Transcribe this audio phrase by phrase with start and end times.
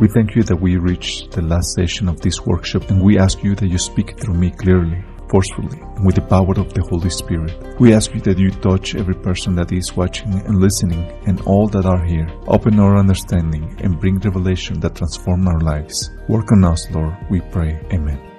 [0.00, 3.44] We thank you that we reached the last session of this workshop and we ask
[3.44, 7.10] you that you speak through me clearly, forcefully, and with the power of the Holy
[7.10, 7.78] Spirit.
[7.78, 11.68] We ask you that you touch every person that is watching and listening and all
[11.68, 12.32] that are here.
[12.48, 16.10] Open our understanding and bring revelation that transform our lives.
[16.30, 17.78] Work on us, Lord, we pray.
[17.92, 18.29] Amen.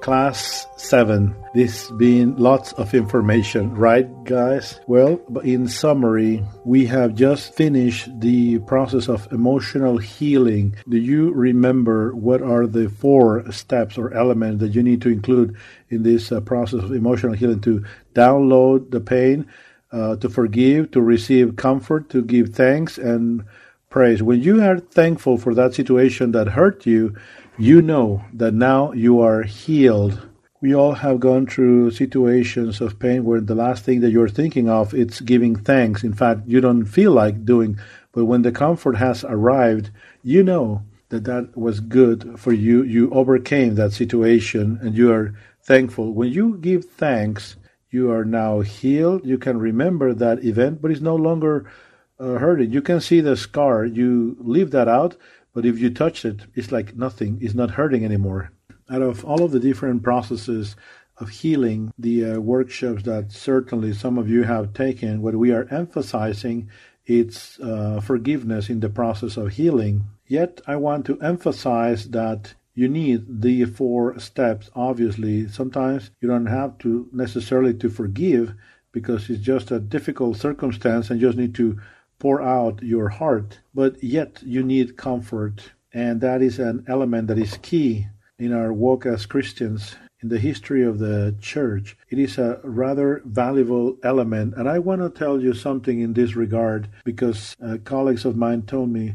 [0.00, 1.34] Class 7.
[1.52, 4.80] This being lots of information, right, guys?
[4.86, 10.76] Well, in summary, we have just finished the process of emotional healing.
[10.88, 15.56] Do you remember what are the four steps or elements that you need to include
[15.90, 19.46] in this uh, process of emotional healing to download the pain,
[19.92, 23.44] uh, to forgive, to receive comfort, to give thanks, and
[23.90, 24.22] praise?
[24.22, 27.16] When you are thankful for that situation that hurt you,
[27.60, 30.26] you know that now you are healed.
[30.62, 34.70] We all have gone through situations of pain where the last thing that you're thinking
[34.70, 36.02] of it's giving thanks.
[36.02, 37.78] In fact, you don't feel like doing,
[38.12, 39.90] but when the comfort has arrived,
[40.22, 42.82] you know that that was good for you.
[42.82, 46.14] You overcame that situation and you are thankful.
[46.14, 47.56] When you give thanks,
[47.90, 49.26] you are now healed.
[49.26, 51.70] You can remember that event, but it's no longer
[52.18, 52.72] uh, hurting.
[52.72, 53.84] You can see the scar.
[53.84, 55.16] You leave that out,
[55.52, 57.38] but if you touch it, it's like nothing.
[57.40, 58.52] It's not hurting anymore.
[58.90, 60.76] Out of all of the different processes
[61.18, 65.68] of healing, the uh, workshops that certainly some of you have taken, what we are
[65.70, 66.68] emphasizing,
[67.06, 70.04] it's uh, forgiveness in the process of healing.
[70.26, 74.70] Yet I want to emphasize that you need the four steps.
[74.74, 78.54] Obviously, sometimes you don't have to necessarily to forgive
[78.92, 81.78] because it's just a difficult circumstance and you just need to
[82.20, 85.72] pour out your heart, but yet you need comfort.
[85.92, 88.06] And that is an element that is key
[88.38, 91.96] in our walk as Christians in the history of the church.
[92.10, 94.54] It is a rather valuable element.
[94.56, 98.62] And I want to tell you something in this regard because uh, colleagues of mine
[98.62, 99.14] told me,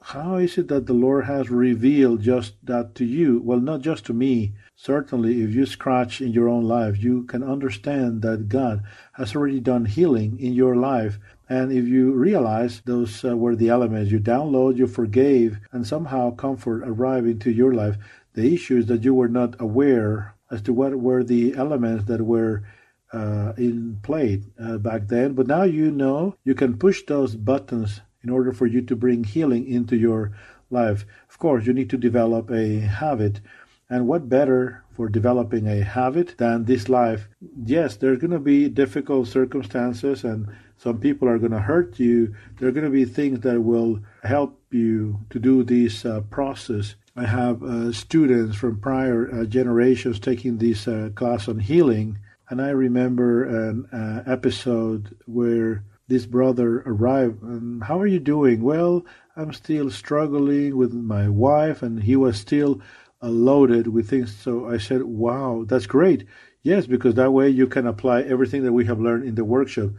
[0.00, 3.40] how is it that the Lord has revealed just that to you?
[3.42, 4.54] Well, not just to me.
[4.76, 9.58] Certainly, if you scratch in your own life, you can understand that God has already
[9.58, 11.18] done healing in your life
[11.48, 16.34] and if you realize those uh, were the elements, you download, you forgave, and somehow
[16.34, 17.96] comfort arrived into your life,
[18.34, 22.22] the issue is that you were not aware as to what were the elements that
[22.22, 22.64] were
[23.12, 25.34] uh, in play uh, back then.
[25.34, 29.24] But now you know you can push those buttons in order for you to bring
[29.24, 30.32] healing into your
[30.70, 31.06] life.
[31.30, 33.40] Of course, you need to develop a habit.
[33.88, 37.28] And what better for developing a habit than this life?
[37.64, 40.48] Yes, there's going to be difficult circumstances and
[40.78, 42.34] some people are going to hurt you.
[42.58, 46.94] There are going to be things that will help you to do this uh, process.
[47.16, 52.18] I have uh, students from prior uh, generations taking this uh, class on healing,
[52.50, 58.62] and I remember an uh, episode where this brother arrived and how are you doing
[58.62, 59.04] well
[59.36, 62.80] i'm still struggling with my wife and he was still
[63.22, 66.26] uh, loaded with things so i said wow that's great
[66.62, 69.90] yes because that way you can apply everything that we have learned in the workshop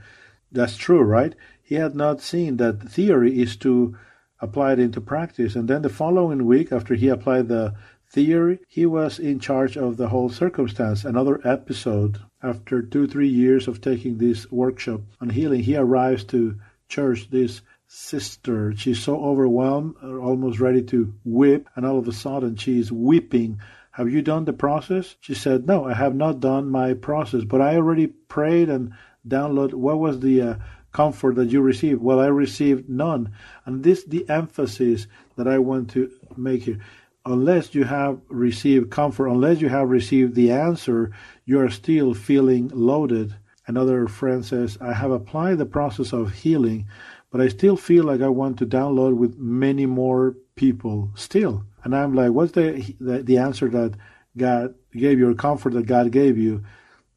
[0.52, 1.36] that's true, right?
[1.62, 3.98] He had not seen that theory is to
[4.40, 5.56] apply it into practice.
[5.56, 7.74] And then the following week, after he applied the
[8.10, 11.04] theory, he was in charge of the whole circumstance.
[11.04, 16.60] Another episode, after two, three years of taking this workshop on healing, he arrives to
[16.88, 18.74] church, this sister.
[18.76, 23.60] She's so overwhelmed, almost ready to weep, and all of a sudden she's weeping.
[23.92, 25.16] Have you done the process?
[25.20, 28.94] She said, No, I have not done my process, but I already prayed and
[29.28, 30.56] download what was the uh,
[30.92, 32.02] comfort that you received?
[32.02, 33.32] Well i received none.
[33.66, 36.80] And this the emphasis that i want to make here
[37.26, 41.12] unless you have received comfort unless you have received the answer
[41.46, 43.36] you are still feeling loaded.
[43.68, 46.88] Another friend says i have applied the process of healing
[47.32, 51.64] but i still feel like i want to download with many more people still.
[51.84, 53.94] And i'm like what's the the, the answer that
[54.36, 56.64] god gave you or comfort that god gave you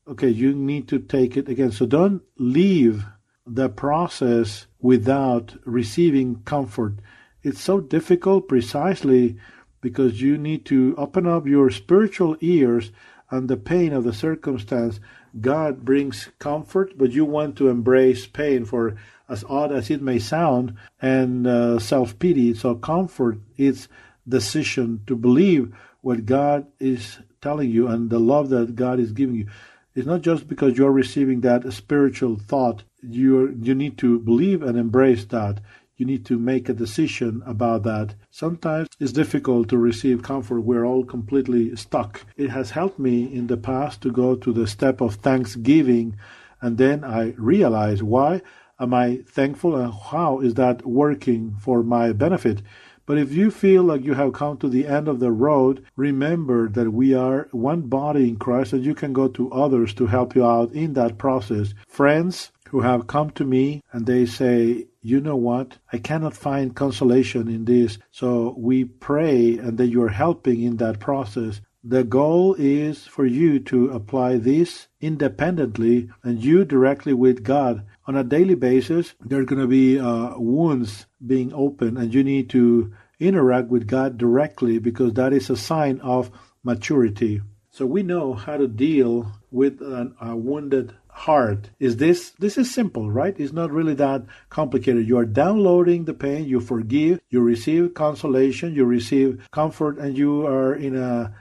[0.08, 1.72] okay, you need to take it again.
[1.72, 3.04] So don't leave
[3.46, 6.94] the process without receiving comfort.
[7.42, 9.38] It's so difficult precisely
[9.80, 12.92] because you need to open up your spiritual ears
[13.30, 15.00] and the pain of the circumstance.
[15.40, 18.96] God brings comfort, but you want to embrace pain for
[19.28, 22.52] as odd as it may sound and uh, self pity.
[22.52, 23.88] So, comfort is
[24.28, 29.36] decision to believe what God is telling you and the love that God is giving
[29.36, 29.48] you.
[29.94, 32.84] It's not just because you're receiving that spiritual thought.
[33.02, 35.60] You you need to believe and embrace that.
[36.00, 38.14] you need to make a decision about that.
[38.30, 40.62] Sometimes it's difficult to receive comfort.
[40.62, 42.24] We're all completely stuck.
[42.38, 46.16] It has helped me in the past to go to the step of thanksgiving,
[46.62, 48.40] and then I realize why
[48.78, 52.62] am I thankful and how is that working for my benefit.
[53.10, 56.68] But if you feel like you have come to the end of the road, remember
[56.68, 60.36] that we are one body in Christ and you can go to others to help
[60.36, 61.74] you out in that process.
[61.88, 65.78] Friends who have come to me and they say, you know what?
[65.92, 67.98] I cannot find consolation in this.
[68.12, 71.60] So we pray and that you're helping in that process.
[71.82, 77.84] The goal is for you to apply this independently and you directly with God.
[78.10, 82.24] On a daily basis, there are going to be uh, wounds being opened, and you
[82.24, 86.28] need to interact with God directly because that is a sign of
[86.64, 87.40] maturity.
[87.70, 91.70] So we know how to deal with an, a wounded heart.
[91.78, 93.38] Is this this is simple, right?
[93.38, 95.06] It's not really that complicated.
[95.06, 100.44] You are downloading the pain, you forgive, you receive consolation, you receive comfort, and you
[100.48, 101.32] are in a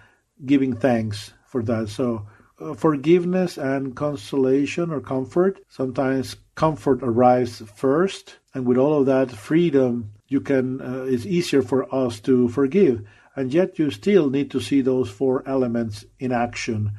[0.45, 1.89] giving thanks for that.
[1.89, 2.27] So
[2.75, 5.59] forgiveness and consolation or comfort.
[5.69, 10.81] Sometimes comfort arrives first, and with all of that freedom, you can.
[10.81, 13.01] Uh, it's easier for us to forgive,
[13.35, 16.91] and yet you still need to see those four elements in action.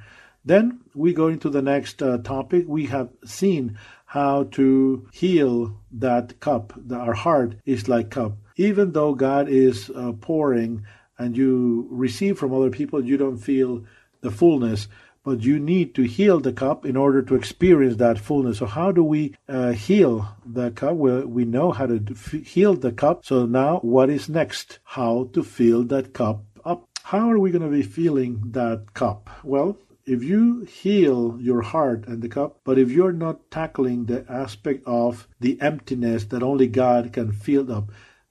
[0.44, 2.64] Then we go into the next uh, topic.
[2.66, 6.72] We have seen how to heal that cup.
[6.90, 8.38] Our heart is like cup.
[8.56, 10.84] Even though God is uh, pouring
[11.18, 13.84] and you receive from other people, you don't feel
[14.22, 14.88] the fullness
[15.24, 18.58] but you need to heal the cup in order to experience that fullness.
[18.58, 20.94] So, how do we uh, heal the cup?
[20.94, 22.00] Well, we know how to
[22.44, 23.24] heal the cup.
[23.24, 24.78] So, now what is next?
[24.84, 26.88] How to fill that cup up?
[27.02, 29.30] How are we going to be filling that cup?
[29.42, 29.76] Well,
[30.06, 34.82] if you heal your heart and the cup, but if you're not tackling the aspect
[34.86, 37.90] of the emptiness that only God can fill up,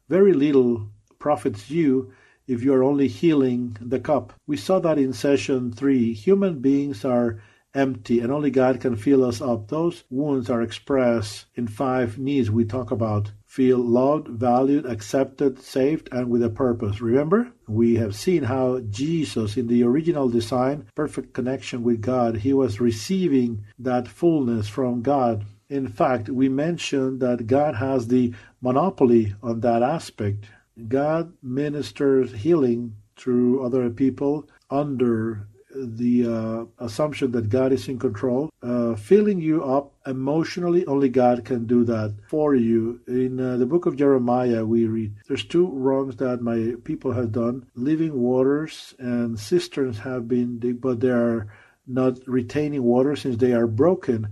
[0.10, 0.90] very little
[1.20, 2.12] profits you
[2.50, 4.34] if you're only healing the cup.
[4.48, 6.14] We saw that in session three.
[6.14, 7.40] Human beings are
[7.76, 9.68] empty and only God can fill us up.
[9.68, 13.32] Those wounds are expressed in five needs we talk about.
[13.46, 17.02] Feel loved, valued, accepted, saved, and with a purpose.
[17.02, 17.52] Remember?
[17.68, 22.82] We have seen how Jesus, in the original design, perfect connection with God, he was
[22.82, 25.46] receiving that fullness from God.
[25.70, 30.46] In fact, we mentioned that God has the monopoly on that aspect.
[30.88, 38.50] God ministers healing through other people under the uh, assumption that God is in control,
[38.64, 40.86] uh, filling you up emotionally.
[40.86, 43.02] Only God can do that for you.
[43.08, 47.32] In uh, the book of Jeremiah, we read there's two wrongs that my people have
[47.32, 51.48] done: living waters and cisterns have been, but they are
[51.86, 54.28] not retaining water since they are broken.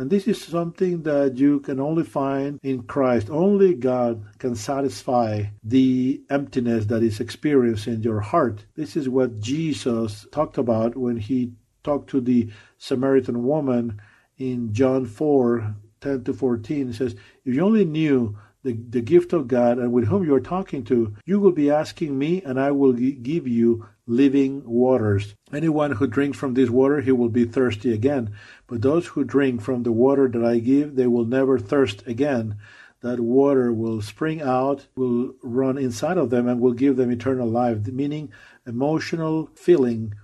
[0.00, 3.28] And this is something that you can only find in Christ.
[3.28, 8.64] Only God can satisfy the emptiness that is experienced in your heart.
[8.76, 11.52] This is what Jesus talked about when he
[11.84, 12.48] talked to the
[12.78, 14.00] Samaritan woman
[14.38, 16.86] in John 4 10 to 14.
[16.86, 17.14] He says,
[17.44, 20.82] If you only knew the, the gift of God and with whom you are talking
[20.84, 25.36] to, you will be asking me, and I will give you living waters.
[25.52, 28.34] Anyone who drinks from this water, he will be thirsty again.
[28.66, 32.56] But those who drink from the water that I give, they will never thirst again.
[33.02, 37.48] That water will spring out, will run inside of them, and will give them eternal
[37.48, 38.32] life, meaning
[38.66, 40.14] emotional filling,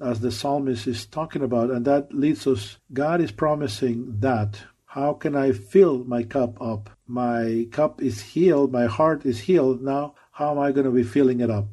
[0.00, 1.70] as the psalmist is talking about.
[1.70, 4.58] And that leads us, God is promising that.
[4.86, 6.90] How can I fill my cup up?
[7.06, 9.82] My cup is healed, my heart is healed.
[9.82, 11.66] Now, how am I going to be filling it up?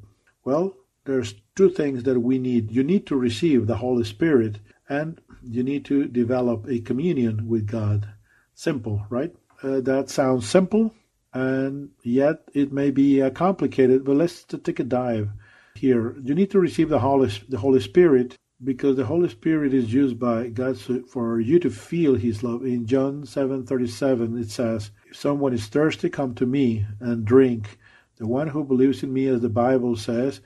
[0.45, 0.75] Well,
[1.05, 2.71] there's two things that we need.
[2.71, 7.67] You need to receive the Holy Spirit and you need to develop a communion with
[7.67, 8.07] God.
[8.55, 9.33] Simple, right?
[9.61, 10.93] Uh, that sounds simple
[11.33, 15.29] and yet it may be uh, complicated, but let's take a dive
[15.75, 16.15] here.
[16.23, 20.19] You need to receive the Holy, the Holy Spirit because the Holy Spirit is used
[20.19, 20.79] by God
[21.09, 22.63] for you to feel His love.
[22.63, 27.77] In John 7:37 it says, "If someone is thirsty, come to me and drink.
[28.17, 30.39] The one who believes in me, as the Bible says,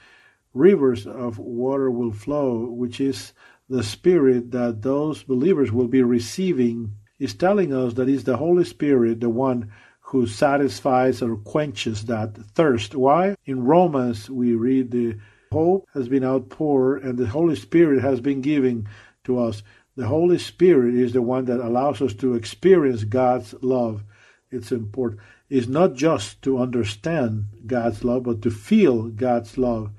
[0.58, 3.34] rivers of water will flow, which is
[3.70, 8.64] the Spirit that those believers will be receiving, is telling us that it's the Holy
[8.64, 12.96] Spirit, the one who satisfies or quenches that thirst.
[12.96, 13.36] Why?
[13.46, 15.18] In Romans, we read the
[15.52, 18.88] hope has been outpoured and the Holy Spirit has been given
[19.26, 19.64] to us.
[19.96, 24.04] The Holy Spirit is the one that allows us to experience God's love.
[24.50, 25.22] It's important.
[25.50, 29.92] It's not just to understand God's love, but to feel God's love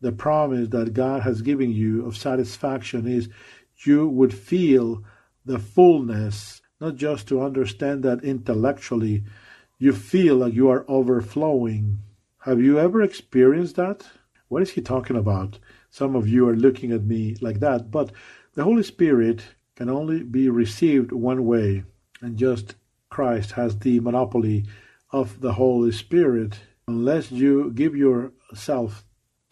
[0.00, 3.28] the promise that God has given you of satisfaction is
[3.84, 5.02] you would feel
[5.44, 9.24] the fullness, not just to understand that intellectually,
[9.78, 11.98] You feel like you are overflowing.
[12.42, 14.06] Have you ever experienced that?
[14.48, 15.58] What is he talking about?
[15.90, 18.12] Some of you are looking at me like that, but
[18.54, 19.42] the Holy Spirit
[19.74, 21.84] can only be received one way,
[22.20, 22.76] and just
[23.10, 24.66] Christ has the monopoly
[25.10, 26.60] of the Holy Spirit.
[26.86, 29.04] Unless you give yourself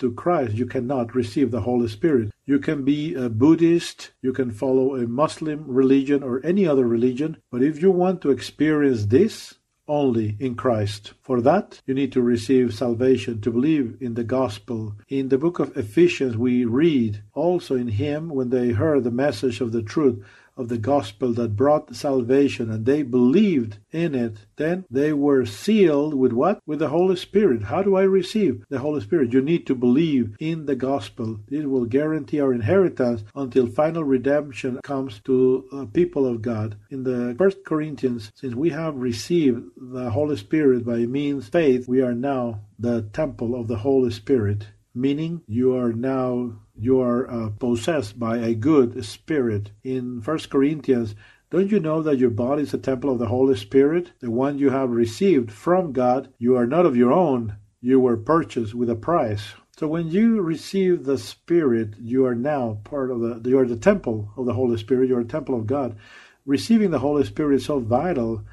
[0.02, 2.32] to Christ, you cannot receive the Holy Spirit.
[2.44, 7.36] You can be a Buddhist, you can follow a Muslim religion or any other religion,
[7.52, 9.54] but if you want to experience this,
[9.86, 11.12] only in Christ.
[11.20, 14.96] For that, you need to receive salvation, to believe in the gospel.
[15.08, 19.60] In the book of Ephesians, we read also in Him when they heard the message
[19.60, 20.24] of the truth
[20.56, 26.14] of the gospel that brought salvation and they believed in it, then they were sealed
[26.14, 26.60] with what?
[26.66, 27.64] With the Holy Spirit.
[27.64, 29.32] How do I receive the Holy Spirit?
[29.32, 31.40] You need to believe in the gospel.
[31.48, 36.76] This will guarantee our inheritance until final redemption comes to the people of God.
[36.90, 41.88] In the First Corinthians, since we have received the Holy Spirit by means of faith,
[41.88, 47.30] we are now the temple of the Holy Spirit meaning you are now you are
[47.30, 49.70] uh, possessed by a good spirit.
[49.84, 51.14] In First Corinthians,
[51.50, 54.58] don't you know that your body is a temple of the Holy Spirit, the one
[54.58, 56.32] you have received from God?
[56.38, 59.52] You are not of your own, you were purchased with a price.
[59.76, 63.76] So when you receive the Spirit, you are now part of the you are the
[63.76, 65.96] temple of the Holy Spirit, you are a temple of God.
[66.46, 68.44] Receiving the Holy Spirit is so vital.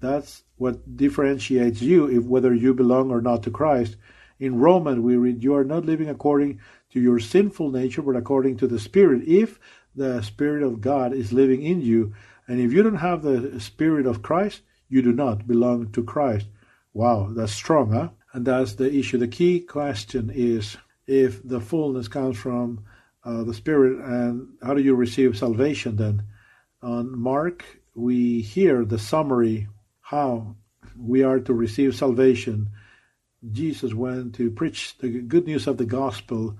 [0.00, 3.96] That's what differentiates you if whether you belong or not to Christ.
[4.42, 6.58] In Romans we read, You are not living according
[6.90, 9.60] to your sinful nature, but according to the Spirit, if
[9.94, 12.12] the Spirit of God is living in you.
[12.48, 16.48] And if you don't have the Spirit of Christ, you do not belong to Christ.
[16.92, 18.08] Wow, that's strong, huh?
[18.32, 19.16] And that's the issue.
[19.16, 22.84] The key question is if the fullness comes from
[23.24, 26.24] uh, the Spirit, and how do you receive salvation then?
[26.82, 29.68] On Mark, we hear the summary
[30.00, 30.56] how
[30.98, 32.70] we are to receive salvation.
[33.50, 36.56] Jesus went to preach the good news of the gospel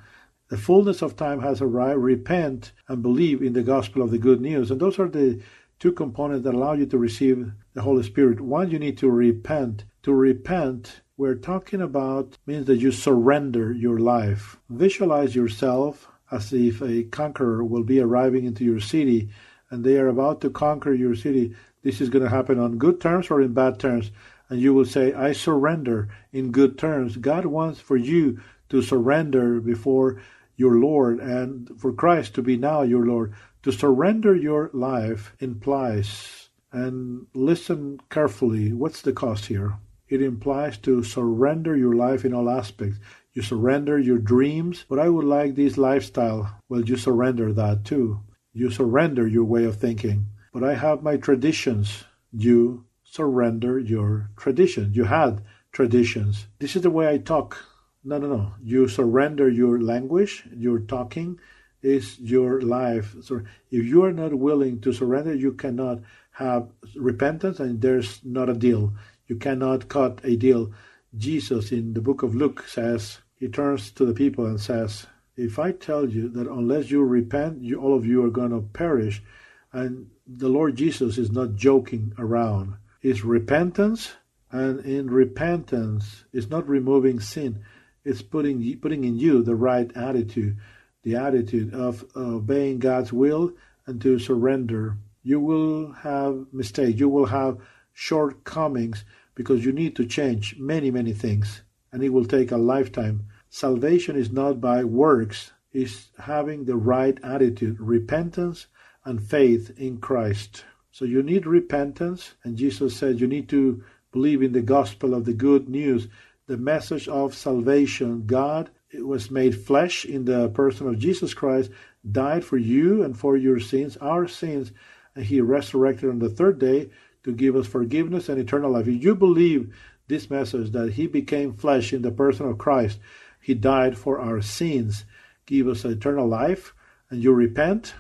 [0.53, 2.03] the fullness of time has arrived.
[2.03, 4.71] Repent and believe in the gospel of the good news.
[4.71, 5.41] And those are the
[5.79, 8.39] two components that allow you to receive the Holy Spirit.
[8.39, 9.87] One, you need to repent.
[10.03, 14.59] To repent, we're talking about means that you surrender your life.
[14.69, 19.31] Visualize yourself as if a conqueror will be arriving into your city
[19.71, 21.57] and they are about to conquer your city.
[21.83, 24.11] This is going to happen on good terms or in bad terms.
[24.53, 27.17] And you will say, I surrender in good terms.
[27.17, 30.21] God wants for you to surrender before
[30.57, 33.33] your Lord and for Christ to be now your Lord.
[33.63, 39.79] To surrender your life implies, and listen carefully, what's the cost here?
[40.11, 42.99] It implies to surrender your life in all aspects.
[43.33, 46.59] You surrender your dreams, but I would like this lifestyle.
[46.69, 48.21] Well, you surrender that too.
[48.53, 50.27] You surrender your way of thinking.
[50.53, 52.05] But I have my traditions.
[52.35, 54.97] You surrender your traditions.
[54.97, 56.47] You had traditions.
[56.59, 57.59] This is the way I talk.
[58.03, 58.55] No, no, no.
[58.63, 61.39] You surrender your language, your talking
[61.83, 63.15] is your life.
[63.23, 65.99] So if you are not willing to surrender, you cannot
[66.31, 68.95] have repentance and there's not a deal.
[69.27, 70.73] You cannot cut a deal.
[71.15, 75.59] Jesus in the book of Luke says, he turns to the people and says, If
[75.59, 79.23] I tell you that unless you repent, you, all of you are going to perish,
[79.71, 82.77] and the Lord Jesus is not joking around.
[83.03, 84.13] It's repentance,
[84.51, 87.65] and in repentance, it's not removing sin
[88.05, 90.57] it's putting putting in you the right attitude,
[91.03, 93.53] the attitude of obeying God's will
[93.87, 94.97] and to surrender.
[95.23, 96.99] You will have mistakes.
[96.99, 97.59] You will have
[97.93, 99.05] shortcomings
[99.35, 103.27] because you need to change many many things, and it will take a lifetime.
[103.51, 108.67] Salvation is not by works; it's having the right attitude, repentance,
[109.05, 110.65] and faith in Christ.
[110.93, 113.83] So you need repentance, and Jesus said you need to
[114.13, 116.07] believe in the gospel of the good news
[116.47, 118.27] the message of salvation.
[118.27, 121.71] God was made flesh in the person of Jesus Christ,
[122.11, 124.73] died for you and for your sins, our sins,
[125.15, 126.91] and he resurrected on the third day
[127.25, 128.87] to give us forgiveness and eternal life.
[128.87, 129.75] If you believe
[130.09, 132.99] this message that he became flesh in the person of Christ,
[133.41, 135.07] he died for our sins,
[135.47, 136.75] give us eternal life,
[137.09, 137.95] and you repent,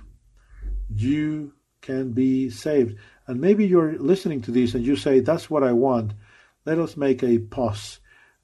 [0.94, 2.96] you can be saved.
[3.26, 6.14] And maybe you're listening to this and you say, That's what I want.
[6.64, 7.98] Let us make a pause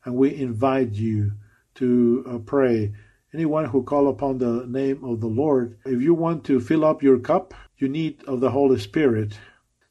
[0.05, 1.33] and we invite you
[1.75, 2.93] to uh, pray.
[3.35, 7.03] Anyone who call upon the name of the Lord, if you want to fill up
[7.03, 9.39] your cup, you need of the Holy Spirit.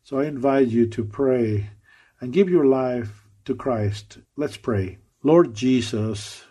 [0.03, 1.69] So I invite you to pray
[2.19, 4.17] and give your life to Christ.
[4.35, 4.97] Let's pray.
[5.21, 6.43] Lord Jesus,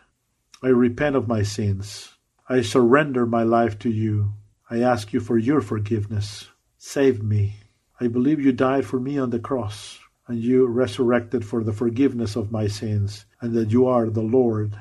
[0.63, 2.15] I repent of my sins.
[2.49, 4.33] I surrender my life to you.
[4.71, 6.49] I ask you for your forgiveness.
[6.89, 7.57] Save me.
[7.99, 9.99] I believe you died for me on the cross.
[10.29, 14.79] and you resurrected for the forgiveness of my sins, and that you are the Lord.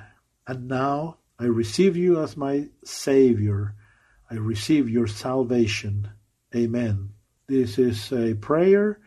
[0.47, 3.74] And now I receive you as my Savior.
[4.29, 6.09] I receive your salvation.
[6.55, 7.09] Amen.
[7.47, 9.00] This is a prayer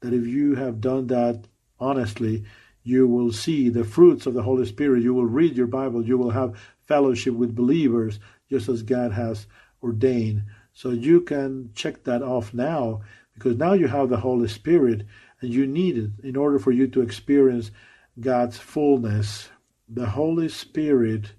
[0.00, 1.46] that if you have done that
[1.78, 2.44] honestly,
[2.82, 5.02] you will see the fruits of the Holy Spirit.
[5.02, 6.02] You will read your Bible.
[6.02, 9.46] You will have fellowship with believers just as God has
[9.82, 10.44] ordained.
[10.76, 13.00] So you can check that off now
[13.32, 15.06] because now you have the Holy Spirit
[15.40, 17.70] and you need it in order for you to experience
[18.20, 19.48] God's fullness.
[19.88, 21.32] The Holy Spirit,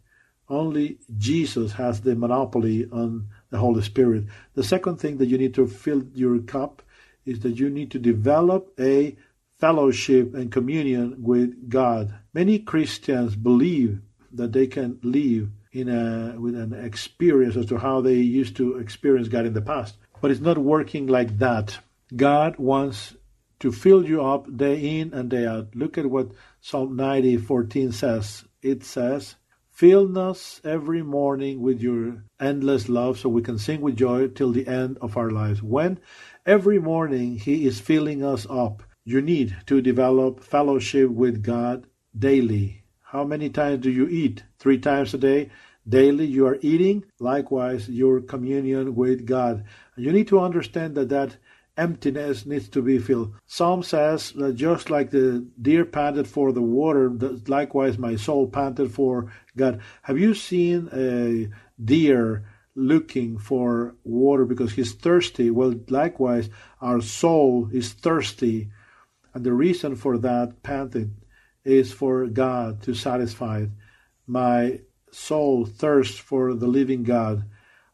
[0.50, 4.25] only Jesus has the monopoly on the Holy Spirit.
[4.56, 6.82] The second thing that you need to fill your cup
[7.24, 9.15] is that you need to develop a
[9.60, 12.12] fellowship and communion with God.
[12.34, 14.01] Many Christians believe
[14.32, 18.77] that they can live in a with an experience as to how they used to
[18.77, 19.96] experience God in the past.
[20.22, 21.77] But it's not working like that.
[22.15, 23.15] God wants
[23.60, 25.75] to fill you up day in and day out.
[25.75, 26.31] Look at what
[26.62, 28.43] Psalm 90 14 says.
[28.62, 29.36] It says,
[29.72, 34.51] Fill us every morning with your endless love so we can sing with joy till
[34.51, 35.62] the end of our lives.
[35.62, 36.00] When
[36.46, 41.86] every morning He is filling us up, you need to develop fellowship with God
[42.17, 42.81] daily.
[43.03, 44.43] How many times do you eat?
[44.60, 45.50] Three times a day?
[45.88, 47.06] Daily you are eating.
[47.20, 49.63] Likewise, your communion with God.
[49.96, 51.38] You need to understand that that
[51.77, 53.34] emptiness needs to be filled.
[53.46, 57.10] Psalm says that just like the deer panted for the water,
[57.48, 59.79] likewise my soul panted for God.
[60.01, 61.50] Have you seen a
[61.84, 65.51] deer looking for water because he's thirsty?
[65.51, 66.50] Well, likewise,
[66.82, 68.70] our soul is thirsty.
[69.34, 71.15] And the reason for that panting
[71.63, 73.70] is for God to satisfy it.
[74.25, 74.79] My
[75.17, 77.43] soul thirsts for the living God.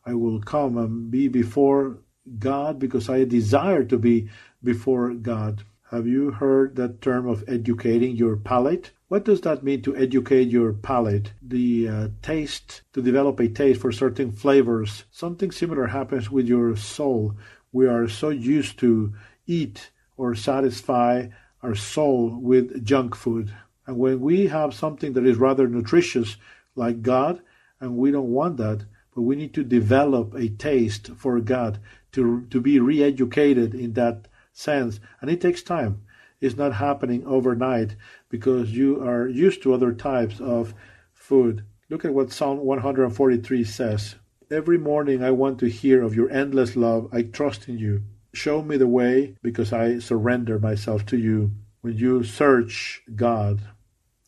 [0.06, 2.00] I will come and be before
[2.38, 4.30] God because I desire to be
[4.62, 5.64] before God.
[5.90, 8.92] Have you heard that term of educating your palate?
[9.08, 11.34] What does that mean to educate your palate?
[11.42, 15.06] The uh, taste, to develop a taste for certain flavors.
[15.12, 17.36] Something similar happens with your soul.
[17.72, 19.14] We are so used to
[19.48, 21.28] eat or satisfy
[21.62, 23.54] our soul with junk food.
[23.88, 26.38] And when we have something that is rather nutritious,
[26.76, 27.42] like God,
[27.80, 31.80] and we don't want that, but we need to develop a taste for God
[32.14, 36.02] to to be re-educated in that sense, and it takes time.
[36.42, 37.96] It's not happening overnight
[38.30, 40.74] because you are used to other types of
[41.14, 41.64] food.
[41.90, 44.16] Look at what Psalm 143 says.
[44.52, 47.08] Every morning I want to hear of your endless love.
[47.14, 48.04] I trust in you.
[48.34, 51.52] Show me the way because I surrender myself to you.
[51.82, 53.62] When you search God,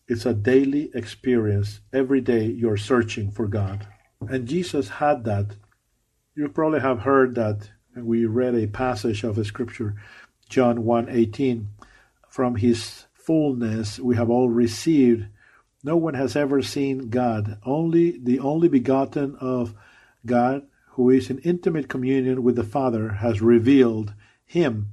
[0.07, 1.79] it's a daily experience.
[1.91, 3.87] Every day you're searching for God.
[4.21, 5.55] And Jesus had that.
[6.35, 9.95] You probably have heard that we read a passage of the scripture,
[10.49, 11.69] John 1:18,
[12.29, 15.27] from his fullness we have all received.
[15.83, 19.73] No one has ever seen God, only the only begotten of
[20.25, 24.13] God, who is in intimate communion with the Father, has revealed
[24.45, 24.91] him.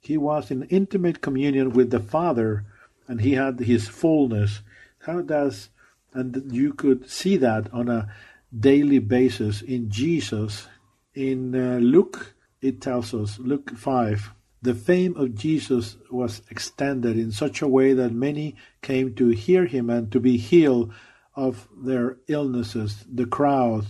[0.00, 2.64] He was in intimate communion with the Father,
[3.08, 4.60] and he had his fullness.
[5.00, 5.70] How does
[6.12, 8.08] and you could see that on a
[8.58, 10.66] daily basis in Jesus
[11.14, 14.30] in uh, Luke, it tells us, Luke 5,
[14.62, 19.66] the fame of Jesus was extended in such a way that many came to hear
[19.66, 20.92] him and to be healed
[21.34, 23.04] of their illnesses.
[23.12, 23.86] The crowd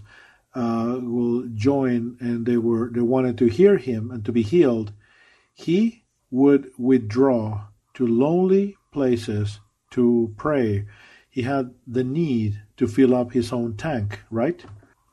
[0.55, 4.93] uh, will join, and they were they wanted to hear him and to be healed.
[5.55, 9.61] He would withdraw to lonely places
[9.95, 10.87] to pray.
[11.37, 14.65] He had the need to fill up his own tank, right?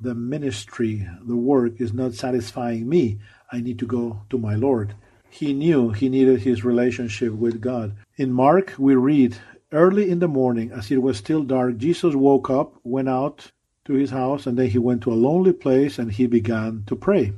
[0.04, 3.20] the ministry, the work is not satisfying me.
[3.52, 4.96] I need to go to my Lord.
[5.30, 7.96] He knew he needed his relationship with God.
[8.18, 9.38] In Mark, we read,
[9.72, 13.52] Early in the morning, as it was still dark, Jesus woke up, went out
[13.86, 16.96] to his house, and then he went to a lonely place and he began to
[16.96, 17.34] pray.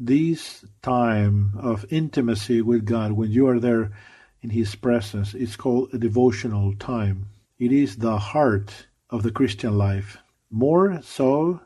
[0.00, 3.92] This time of intimacy with God, when you are there
[4.46, 7.26] in his presence, it's called a devotional time.
[7.58, 10.18] It is the heart of the Christian life.
[10.52, 11.62] More so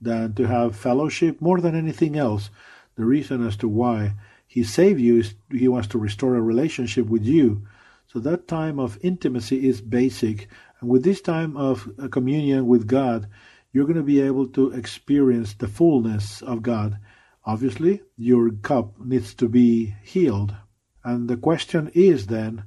[0.00, 2.50] than to have fellowship more than anything else.
[2.96, 4.14] The reason as to why
[4.48, 7.68] he saved you is he wants to restore a relationship with you.
[8.08, 10.48] So that time of intimacy is basic.
[10.80, 13.28] And with this time of uh, communion with God,
[13.70, 16.98] you're going to be able to experience the fullness of God.
[17.44, 20.56] Obviously, your cup needs to be healed.
[21.04, 22.64] And the question is then,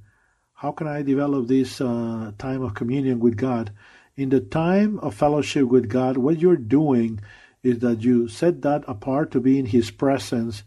[0.54, 3.72] how can I develop this uh, time of communion with God?
[4.18, 7.20] in the time of fellowship with God, what you're doing
[7.62, 10.64] is that you set that apart to be in His presence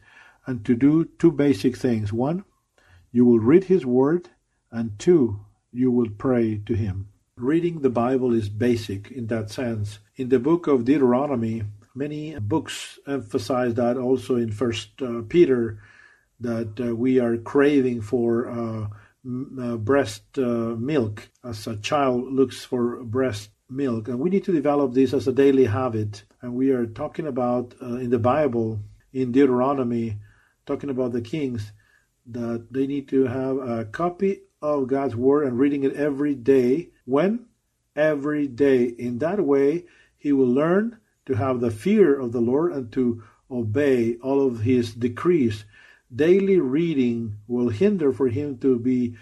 [0.47, 2.13] and to do two basic things.
[2.13, 2.45] One,
[3.11, 4.31] you will read His Word,
[4.71, 5.41] and two,
[5.73, 7.09] you will pray to Him.
[7.37, 9.99] Reading the Bible is basic in that sense.
[10.17, 15.83] In the book of Deuteronomy, many books emphasize that also in First uh, Peter,
[16.41, 18.87] that uh, we are craving for uh,
[19.61, 24.93] uh breast milk as a child looks for breast milk, and we need to develop
[24.93, 26.25] this as a daily habit.
[26.43, 28.81] And we are talking about uh, in the Bible,
[29.13, 30.17] in Deuteronomy,
[30.67, 31.73] talking about the kings
[32.27, 36.91] that they need to have a copy of God's word and reading it every day.
[37.05, 37.47] When?
[37.97, 38.85] Every day.
[38.85, 43.23] In that way, he will learn to have the fear of the Lord and to
[43.51, 45.65] obey all of his decrees.
[46.15, 49.17] Daily reading will hinder for him to be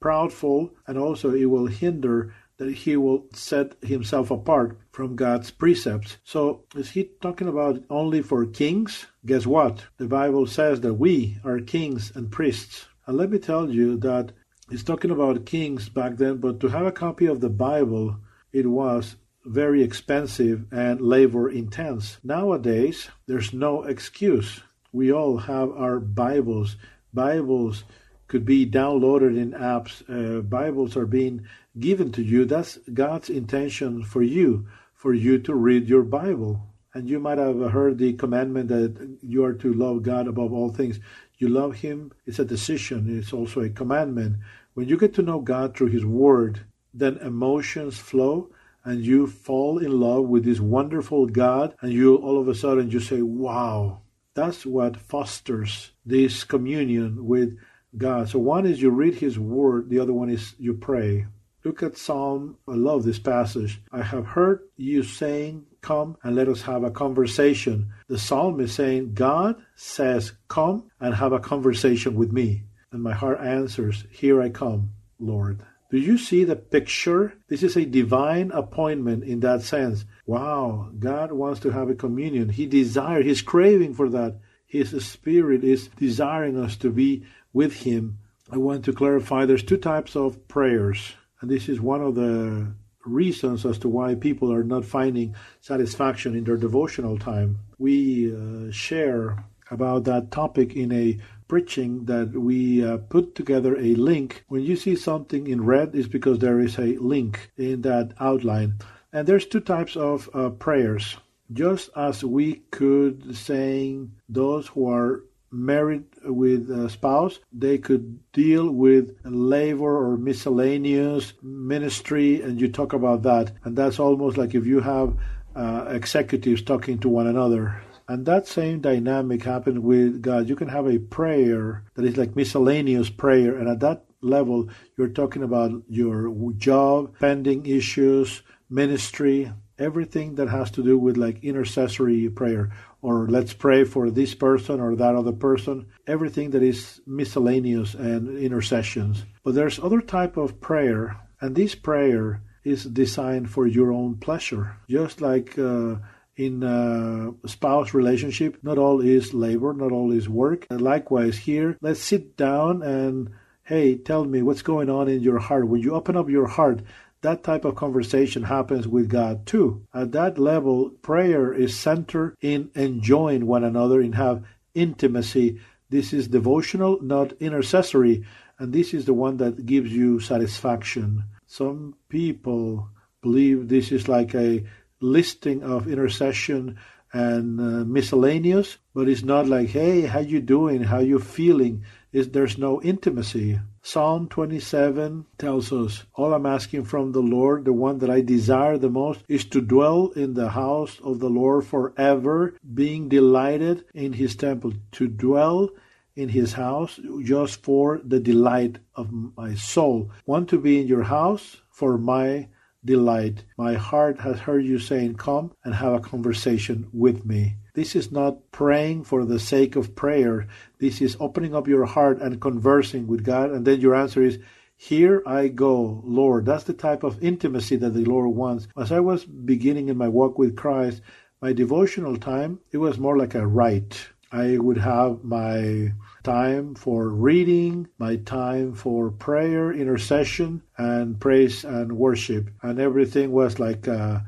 [0.00, 6.18] proudful, and also it will hinder that he will set himself apart from God's precepts.
[6.24, 9.06] So, is he talking about only for kings?
[9.24, 9.86] Guess what?
[9.96, 12.86] The Bible says that we are kings and priests.
[13.06, 14.32] And let me tell you that
[14.70, 18.16] he's talking about kings back then, but to have a copy of the Bible,
[18.52, 22.18] it was very expensive and labor intense.
[22.22, 24.60] Nowadays, there's no excuse.
[24.94, 26.76] We all have our Bibles.
[27.14, 27.84] Bibles
[28.28, 30.02] could be downloaded in apps.
[30.06, 31.46] Uh, Bibles are being
[31.80, 32.44] given to you.
[32.44, 36.68] That's God's intention for you, for you to read your Bible.
[36.92, 40.68] And you might have heard the commandment that you are to love God above all
[40.68, 41.00] things.
[41.38, 44.36] You love Him, it's a decision, it's also a commandment.
[44.74, 48.50] When you get to know God through His Word, then emotions flow
[48.84, 52.90] and you fall in love with this wonderful God, and you all of a sudden
[52.90, 54.01] you say, Wow,
[54.34, 57.58] that's what fosters this communion with
[57.96, 58.28] God.
[58.28, 61.26] So one is you read His Word, the other one is you pray.
[61.64, 62.56] Look at Psalm.
[62.66, 63.80] I love this passage.
[63.92, 67.92] I have heard you saying, Come and let us have a conversation.
[68.08, 72.62] The psalm is saying, God says, Come and have a conversation with me.
[72.92, 75.60] And my heart answers, Here I come, Lord.
[75.90, 77.34] Do you see the picture?
[77.48, 80.04] This is a divine appointment in that sense.
[80.26, 82.48] Wow, God wants to have a communion.
[82.48, 84.38] He desires, He's craving for that.
[84.66, 88.18] His Spirit is desiring us to be with Him.
[88.50, 92.72] I want to clarify there's two types of prayers and this is one of the
[93.04, 97.58] reasons as to why people are not finding satisfaction in their devotional time.
[97.78, 103.96] We uh, share about that topic in a preaching that we uh, put together a
[103.96, 104.44] link.
[104.46, 108.78] When you see something in red, it's because there is a link in that outline.
[109.12, 111.16] And there's two types of uh, prayers.
[111.52, 118.70] Just as we could saying those who are married with a spouse, they could deal
[118.70, 123.52] with labor or miscellaneous ministry, and you talk about that.
[123.64, 125.14] And that's almost like if you have
[125.54, 127.82] uh, executives talking to one another.
[128.08, 130.48] And that same dynamic happened with God.
[130.48, 135.08] You can have a prayer that is like miscellaneous prayer, and at that level, you're
[135.08, 138.42] talking about your job, pending issues,
[138.72, 142.70] ministry, everything that has to do with like intercessory prayer
[143.02, 148.38] or let's pray for this person or that other person everything that is miscellaneous and
[148.38, 149.24] intercessions.
[149.44, 154.76] But there's other type of prayer and this prayer is designed for your own pleasure.
[154.88, 155.96] Just like uh,
[156.36, 160.66] in a spouse relationship not all is labor not all is work.
[160.70, 163.30] Likewise here let's sit down and
[163.64, 165.68] hey tell me what's going on in your heart.
[165.68, 166.82] When you open up your heart
[167.22, 169.86] that type of conversation happens with God too.
[169.94, 175.60] At that level, prayer is centered in enjoying one another and have intimacy.
[175.88, 178.24] This is devotional, not intercessory,
[178.58, 181.24] and this is the one that gives you satisfaction.
[181.46, 182.88] Some people
[183.22, 184.64] believe this is like a
[185.00, 186.78] listing of intercession
[187.12, 190.84] and uh, miscellaneous, but it's not like, hey, how you doing?
[190.84, 191.84] How you feeling?
[192.12, 193.58] Is there's no intimacy.
[193.82, 198.78] Psalm 27 tells us, All I'm asking from the Lord, the one that I desire
[198.78, 204.12] the most, is to dwell in the house of the Lord forever, being delighted in
[204.12, 205.70] his temple, to dwell
[206.14, 210.10] in his house just for the delight of my soul.
[210.26, 212.48] Want to be in your house for my
[212.84, 213.44] delight.
[213.56, 217.56] My heart has heard you saying, Come and have a conversation with me.
[217.74, 220.46] This is not praying for the sake of prayer.
[220.78, 223.50] This is opening up your heart and conversing with God.
[223.50, 224.38] And then your answer is,
[224.76, 226.44] Here I go, Lord.
[226.44, 228.68] That's the type of intimacy that the Lord wants.
[228.76, 231.00] As I was beginning in my walk with Christ,
[231.40, 234.08] my devotional time, it was more like a rite.
[234.30, 235.92] I would have my
[236.22, 242.50] time for reading, my time for prayer, intercession, and praise and worship.
[242.62, 244.20] And everything was like uh,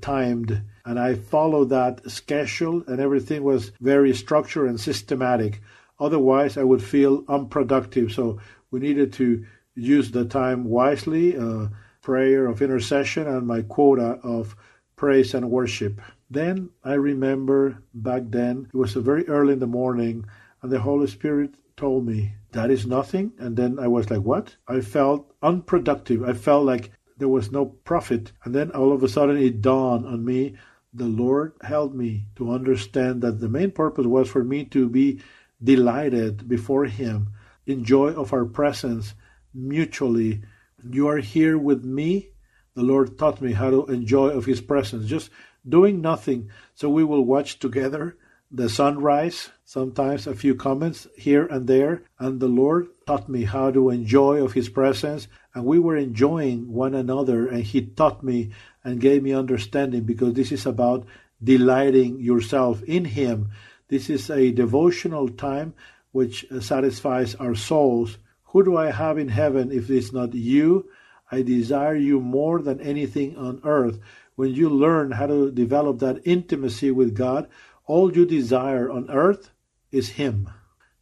[0.00, 5.60] timed and I followed that schedule, and everything was very structured and systematic.
[6.00, 8.10] Otherwise, I would feel unproductive.
[8.10, 11.66] So we needed to use the time wisely, uh,
[12.00, 14.56] prayer of intercession, and my quota of
[14.96, 16.00] praise and worship.
[16.30, 20.24] Then I remember back then, it was very early in the morning,
[20.62, 23.32] and the Holy Spirit told me, That is nothing.
[23.38, 24.56] And then I was like, What?
[24.66, 26.22] I felt unproductive.
[26.22, 28.32] I felt like there was no profit.
[28.44, 30.56] And then all of a sudden it dawned on me
[30.92, 35.20] the Lord helped me to understand that the main purpose was for me to be
[35.62, 37.30] delighted before Him
[37.66, 39.14] in joy of our presence
[39.52, 40.42] mutually.
[40.82, 42.30] You are here with me.
[42.74, 45.30] The Lord taught me how to enjoy of His presence, just
[45.68, 46.50] doing nothing.
[46.74, 48.16] So we will watch together
[48.50, 53.70] the sunrise, sometimes a few comments here and there, and the Lord taught me how
[53.70, 58.50] to enjoy of his presence, and we were enjoying one another, and he taught me
[58.82, 61.06] and gave me understanding because this is about
[61.42, 63.50] delighting yourself in him.
[63.88, 65.74] This is a devotional time
[66.12, 68.18] which satisfies our souls.
[68.44, 70.88] Who do I have in heaven if it's not you?
[71.30, 73.98] I desire you more than anything on earth.
[74.36, 77.48] When you learn how to develop that intimacy with God,
[77.88, 79.50] all you desire on earth
[79.90, 80.48] is Him.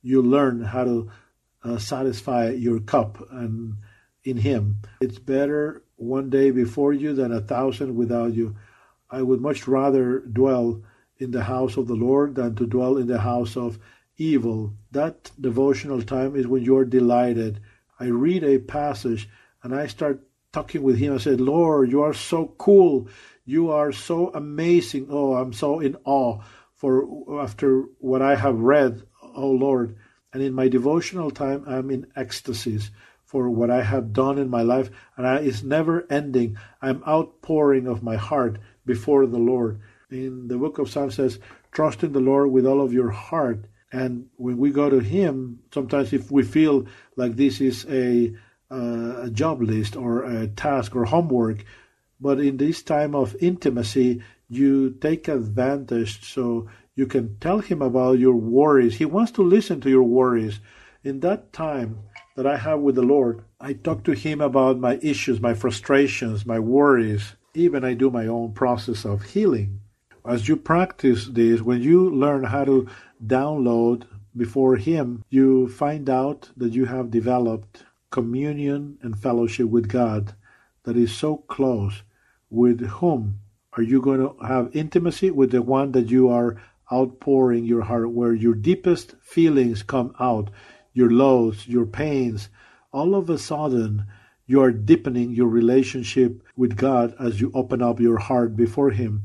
[0.02, 1.10] You learn how to
[1.62, 3.78] uh, satisfy your cup and
[4.22, 4.78] in Him.
[5.00, 8.56] It's better one day before you than a thousand without you.
[9.10, 10.82] I would much rather dwell
[11.18, 13.78] in the house of the Lord than to dwell in the house of
[14.16, 14.72] evil.
[14.92, 17.60] That devotional time is when you're delighted.
[17.98, 19.28] I read a passage
[19.62, 20.22] and I start
[20.52, 21.14] talking with him.
[21.14, 23.08] I said, Lord, you are so cool.
[23.44, 25.08] You are so amazing.
[25.10, 26.40] Oh, I'm so in awe
[26.76, 29.96] for after what I have read, oh Lord,
[30.32, 32.90] and in my devotional time, I'm in ecstasies
[33.24, 36.56] for what I have done in my life, and I, it's never ending.
[36.80, 39.80] I'm outpouring of my heart before the Lord.
[40.10, 41.40] In the book of Psalms says,
[41.72, 43.64] trust in the Lord with all of your heart.
[43.90, 46.86] And when we go to Him, sometimes if we feel
[47.16, 48.32] like this is a,
[48.70, 51.64] a job list or a task or homework,
[52.20, 58.18] but in this time of intimacy, you take advantage so you can tell him about
[58.18, 58.96] your worries.
[58.96, 60.60] He wants to listen to your worries.
[61.04, 62.00] In that time
[62.36, 66.46] that I have with the Lord, I talk to him about my issues, my frustrations,
[66.46, 67.34] my worries.
[67.54, 69.80] Even I do my own process of healing.
[70.26, 72.88] As you practice this, when you learn how to
[73.24, 74.06] download
[74.36, 80.34] before Him, you find out that you have developed communion and fellowship with God
[80.82, 82.02] that is so close,
[82.50, 83.38] with whom
[83.76, 86.56] are you going to have intimacy with the one that you are
[86.90, 90.50] outpouring your heart, where your deepest feelings come out,
[90.94, 92.48] your lows, your pains?
[92.90, 94.06] All of a sudden,
[94.46, 99.24] you are deepening your relationship with God as you open up your heart before Him.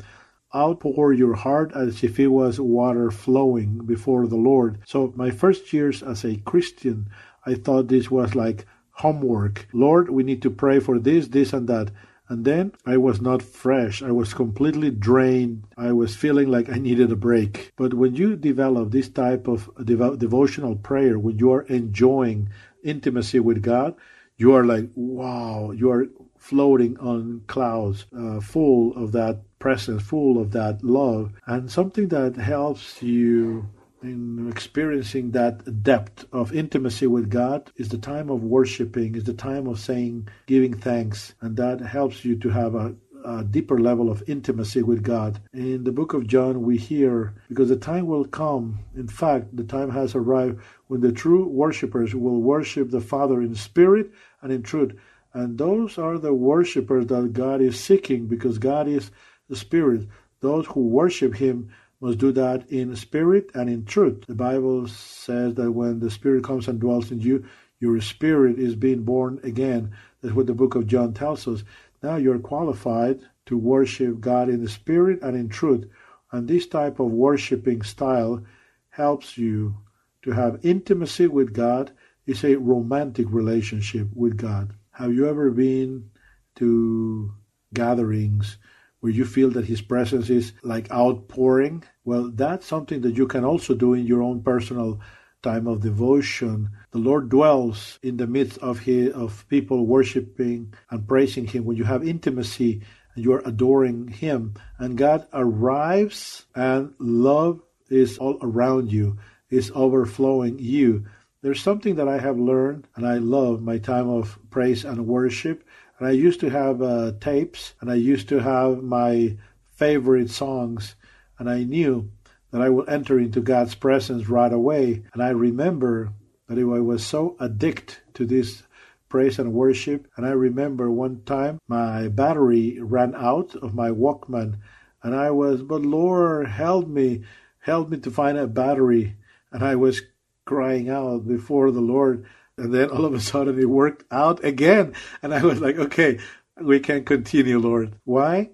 [0.54, 4.80] Outpour your heart as if it was water flowing before the Lord.
[4.86, 7.08] So, my first years as a Christian,
[7.46, 9.68] I thought this was like homework.
[9.72, 11.92] Lord, we need to pray for this, this, and that.
[12.32, 14.02] And then I was not fresh.
[14.02, 15.66] I was completely drained.
[15.78, 17.74] I was feeling like I needed a break.
[17.76, 22.48] But when you develop this type of devo- devotional prayer, when you are enjoying
[22.84, 23.96] intimacy with God,
[24.38, 30.40] you are like, wow, you are floating on clouds, uh, full of that presence, full
[30.42, 33.68] of that love, and something that helps you
[34.04, 39.34] in experiencing that depth of intimacy with God is the time of worshiping, is the
[39.34, 44.10] time of saying, giving thanks, and that helps you to have a, a deeper level
[44.10, 45.40] of intimacy with God.
[45.54, 49.64] In the book of John, we hear, because the time will come, in fact, the
[49.64, 54.12] time has arrived when the true worshippers will worship the Father in spirit
[54.42, 54.94] and in truth.
[55.34, 59.12] And those are the worshippers that God is seeking because God is
[59.48, 60.08] the Spirit.
[60.42, 64.26] Those who worship Him must do that in spirit and in truth.
[64.28, 67.46] The Bible says that when the Spirit comes and dwells in you,
[67.80, 69.96] your spirit is being born again.
[70.22, 71.64] That's what the book of John tells us.
[72.04, 75.90] Now you're qualified to worship God in the spirit and in truth.
[76.32, 78.44] And this type of worshiping style
[78.90, 79.76] helps you
[80.22, 81.92] to have intimacy with God.
[82.26, 84.74] It's a romantic relationship with God.
[84.92, 86.12] Have you ever been
[86.56, 87.34] to
[87.74, 88.58] gatherings
[89.02, 93.44] where you feel that his presence is like outpouring, well, that's something that you can
[93.44, 95.00] also do in your own personal
[95.44, 96.70] time of devotion.
[96.92, 101.78] The Lord dwells in the midst of his, of people worshiping and praising him when
[101.78, 102.82] you have intimacy
[103.16, 109.18] and you are adoring him and God arrives and love is all around you,
[109.50, 111.06] is overflowing you.
[111.42, 115.64] There's something that I have learned and I love my time of praise and worship
[116.02, 119.38] and I used to have uh, tapes, and I used to have my
[119.76, 120.96] favorite songs,
[121.38, 122.10] and I knew
[122.50, 125.04] that I would enter into God's presence right away.
[125.14, 126.12] And I remember
[126.48, 128.64] that I was so addicted to this
[129.10, 130.08] praise and worship.
[130.18, 134.58] And I remember one time my battery ran out of my Walkman,
[135.04, 137.26] and I was, but Lord, help me,
[137.60, 139.18] help me to find a battery.
[139.52, 140.02] And I was
[140.46, 142.26] crying out before the Lord.
[142.62, 144.94] And then all of a sudden it worked out again.
[145.24, 146.20] And I was like, okay,
[146.62, 147.96] we can continue, Lord.
[148.04, 148.52] Why?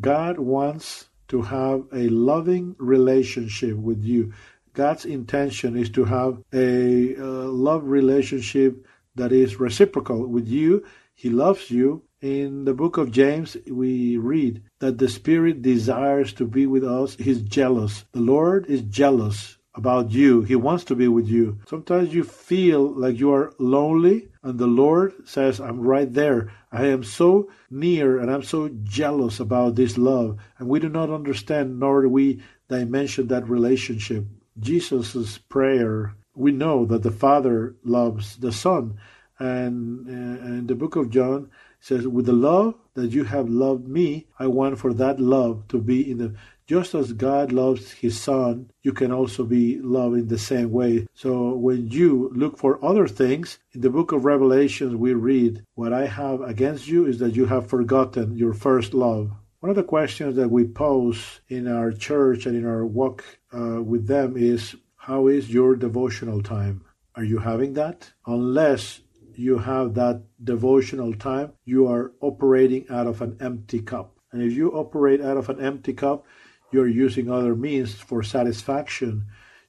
[0.00, 4.32] God wants to have a loving relationship with you.
[4.74, 10.86] God's intention is to have a uh, love relationship that is reciprocal with you.
[11.14, 12.04] He loves you.
[12.20, 17.16] In the book of James, we read that the Spirit desires to be with us.
[17.16, 18.04] He's jealous.
[18.12, 20.42] The Lord is jealous about you.
[20.42, 21.60] He wants to be with you.
[21.68, 26.52] Sometimes you feel like you are lonely, and the Lord says, I'm right there.
[26.72, 30.38] I am so near and I'm so jealous about this love.
[30.58, 34.26] And we do not understand, nor do we dimension that relationship.
[34.58, 38.98] Jesus' prayer, we know that the Father loves the Son.
[39.38, 43.86] And uh, in the book of John, says, With the love that you have loved
[43.86, 46.34] me, I want for that love to be in the
[46.68, 51.06] just as God loves his son, you can also be loved in the same way.
[51.14, 55.94] So when you look for other things, in the book of Revelations we read, What
[55.94, 59.32] I have against you is that you have forgotten your first love.
[59.60, 63.82] One of the questions that we pose in our church and in our walk uh,
[63.82, 66.84] with them is, How is your devotional time?
[67.14, 68.12] Are you having that?
[68.26, 69.00] Unless
[69.34, 74.18] you have that devotional time, you are operating out of an empty cup.
[74.32, 76.26] And if you operate out of an empty cup,
[76.70, 79.26] you're using other means for satisfaction.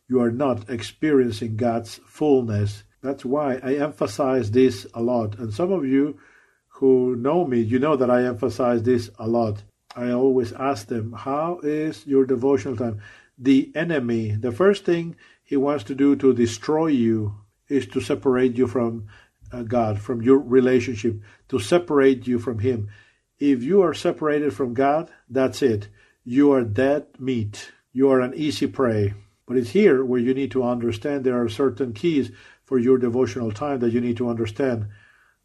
[0.07, 2.83] You are not experiencing God's fullness.
[3.01, 5.37] That's why I emphasize this a lot.
[5.37, 6.19] And some of you
[6.67, 9.63] who know me, you know that I emphasize this a lot.
[9.95, 13.01] I always ask them, How is your devotional time?
[13.37, 17.35] The enemy, the first thing he wants to do to destroy you
[17.69, 19.07] is to separate you from
[19.51, 22.89] uh, God, from your relationship, to separate you from Him.
[23.39, 25.87] If you are separated from God, that's it
[26.23, 27.71] you are dead meat.
[27.91, 29.13] You are an easy prey.
[29.45, 32.31] But it's here where you need to understand there are certain keys
[32.63, 34.87] for your devotional time that you need to understand.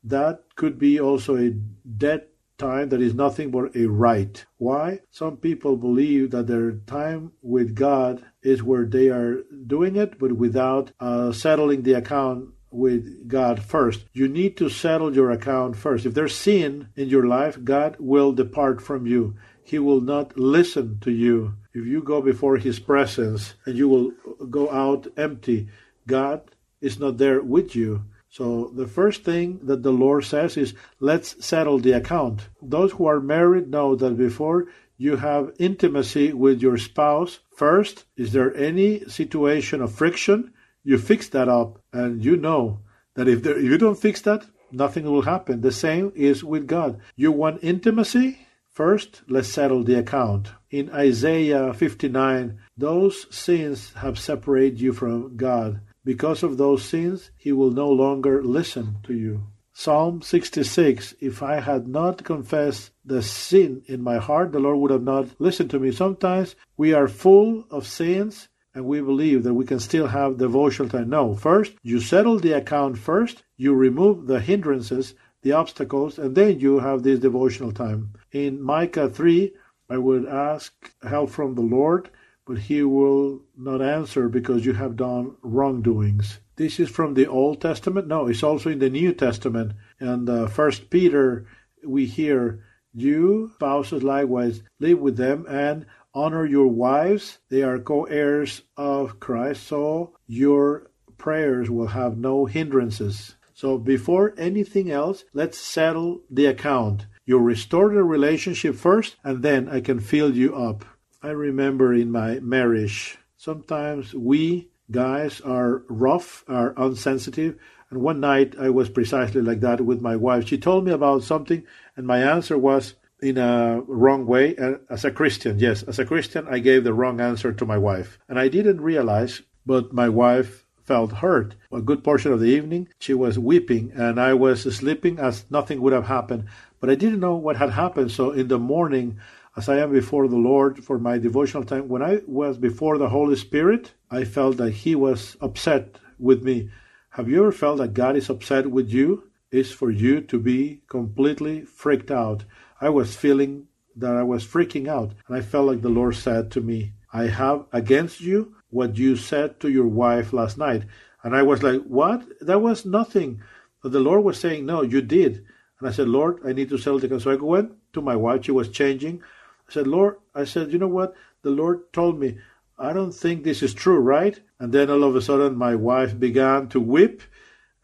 [0.02, 2.26] That could be also a dead
[2.58, 4.44] time that is nothing but a rite.
[4.58, 5.00] Why?
[5.10, 10.32] Some people believe that their time with God is where they are doing it, but
[10.32, 14.04] without uh, settling the account with God first.
[14.12, 16.04] You need to settle your account first.
[16.04, 20.98] If there's sin in your life, God will depart from you he will not listen
[21.00, 21.54] to you.
[21.72, 24.12] If you go before his presence and you will
[24.50, 25.68] go out empty,
[26.06, 26.42] God
[26.80, 28.04] is not there with you.
[28.28, 32.48] So the first thing that the Lord says is, let's settle the account.
[32.60, 34.66] Those who are married know that before
[34.98, 40.52] you have intimacy with your spouse, first, is there any situation of friction?
[40.82, 42.80] You fix that up and you know
[43.14, 45.60] that if, there, if you don't fix that, nothing will happen.
[45.60, 47.00] The same is with God.
[47.16, 48.43] You want intimacy?
[48.74, 50.50] First, let's settle the account.
[50.68, 55.80] In Isaiah 59, those sins have separated you from God.
[56.04, 59.44] Because of those sins, he will no longer listen to you.
[59.72, 64.90] Psalm 66 If I had not confessed the sin in my heart, the Lord would
[64.90, 65.92] have not listened to me.
[65.92, 70.88] Sometimes we are full of sins and we believe that we can still have devotional
[70.88, 71.10] time.
[71.10, 76.58] No, first, you settle the account first, you remove the hindrances, the obstacles, and then
[76.58, 78.14] you have this devotional time.
[78.32, 79.54] In Micah 3,
[79.88, 82.10] I would ask help from the Lord,
[82.46, 86.40] but he will not answer because you have done wrongdoings.
[86.56, 88.08] This is from the Old Testament?
[88.08, 89.72] No, it's also in the New Testament.
[90.00, 91.46] And uh, First Peter,
[91.84, 97.38] we hear, you spouses likewise live with them and honor your wives.
[97.50, 103.33] They are co-heirs of Christ, so your prayers will have no hindrances.
[103.54, 107.06] So before anything else, let's settle the account.
[107.24, 110.84] You restore the relationship first, and then I can fill you up.
[111.22, 117.56] I remember in my marriage, sometimes we guys are rough, are unsensitive.
[117.90, 120.48] And one night I was precisely like that with my wife.
[120.48, 121.64] She told me about something,
[121.96, 124.56] and my answer was in a wrong way.
[124.90, 128.18] As a Christian, yes, as a Christian, I gave the wrong answer to my wife.
[128.28, 131.54] And I didn't realize, but my wife felt hurt.
[131.72, 135.80] A good portion of the evening, she was weeping, and I was sleeping as nothing
[135.80, 136.44] would have happened.
[136.80, 138.12] But I didn't know what had happened.
[138.12, 139.18] So in the morning,
[139.56, 143.08] as I am before the Lord for my devotional time, when I was before the
[143.08, 146.70] Holy Spirit, I felt that He was upset with me.
[147.10, 149.30] Have you ever felt that God is upset with you?
[149.50, 152.44] Is for you to be completely freaked out.
[152.80, 156.50] I was feeling that I was freaking out, and I felt like the Lord said
[156.50, 160.82] to me, I have against you what you said to your wife last night.
[161.22, 162.24] And I was like, What?
[162.42, 163.40] That was nothing.
[163.82, 165.46] But the Lord was saying, No, you did.
[165.78, 168.44] And I said, Lord, I need to settle the So I went to my wife.
[168.44, 169.22] She was changing.
[169.68, 171.14] I said, Lord, I said, you know what?
[171.42, 172.38] The Lord told me,
[172.78, 174.38] I don't think this is true, right?
[174.58, 177.22] And then all of a sudden, my wife began to weep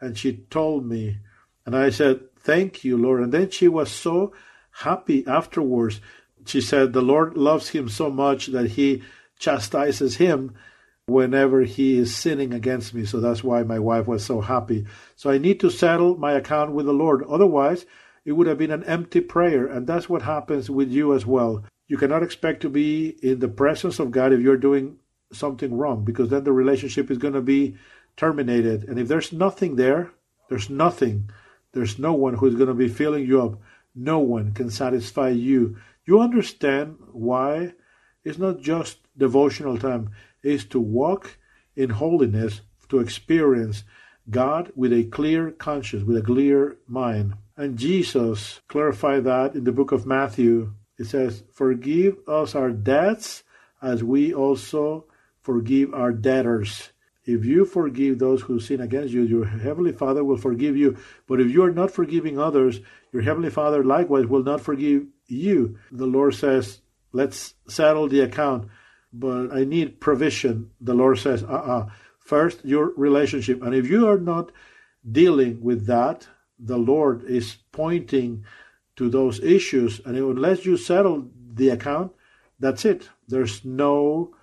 [0.01, 1.19] and she told me,
[1.67, 3.21] and I said, Thank you, Lord.
[3.21, 4.33] And then she was so
[4.71, 6.01] happy afterwards.
[6.47, 9.03] She said, The Lord loves him so much that he
[9.41, 10.55] chastises him
[11.07, 13.05] whenever he is sinning against me.
[13.05, 14.87] So that's why my wife was so happy.
[15.17, 17.25] So I need to settle my account with the Lord.
[17.25, 17.85] Otherwise,
[18.25, 19.67] it would have been an empty prayer.
[19.67, 21.65] And that's what happens with you as well.
[21.89, 24.99] You cannot expect to be in the presence of God if you're doing
[25.33, 27.77] something wrong, because then the relationship is going to be
[28.17, 28.85] terminated.
[28.85, 30.13] And if there's nothing there,
[30.49, 31.31] there's nothing.
[31.73, 33.61] There's no one who's going to be filling you up.
[33.95, 35.77] No one can satisfy you.
[36.05, 37.73] You understand why
[38.25, 40.11] it's not just devotional time,
[40.43, 41.39] is to walk
[41.77, 43.85] in holiness, to experience
[44.29, 47.35] God with a clear conscience, with a clear mind.
[47.57, 50.73] And Jesus clarified that in the book of Matthew.
[50.99, 53.45] It says, Forgive us our debts
[53.81, 55.07] as we also
[55.41, 56.91] forgive our debtors.
[57.25, 60.97] If you forgive those who sin against you, your heavenly Father will forgive you.
[61.27, 62.81] But if you are not forgiving others,
[63.13, 65.79] your heavenly Father likewise will not forgive you.
[65.93, 66.81] The Lord says,
[67.13, 68.69] Let's settle the account,
[69.13, 70.71] but I need provision.
[70.81, 71.79] The Lord says, uh uh-uh.
[71.79, 71.87] uh
[72.21, 73.61] First, your relationship.
[73.63, 74.53] And if you are not
[75.11, 78.45] dealing with that, the Lord is pointing
[78.97, 80.01] to those issues.
[80.05, 82.13] And unless you settle the account,
[82.61, 83.09] that's it.
[83.27, 84.35] There's no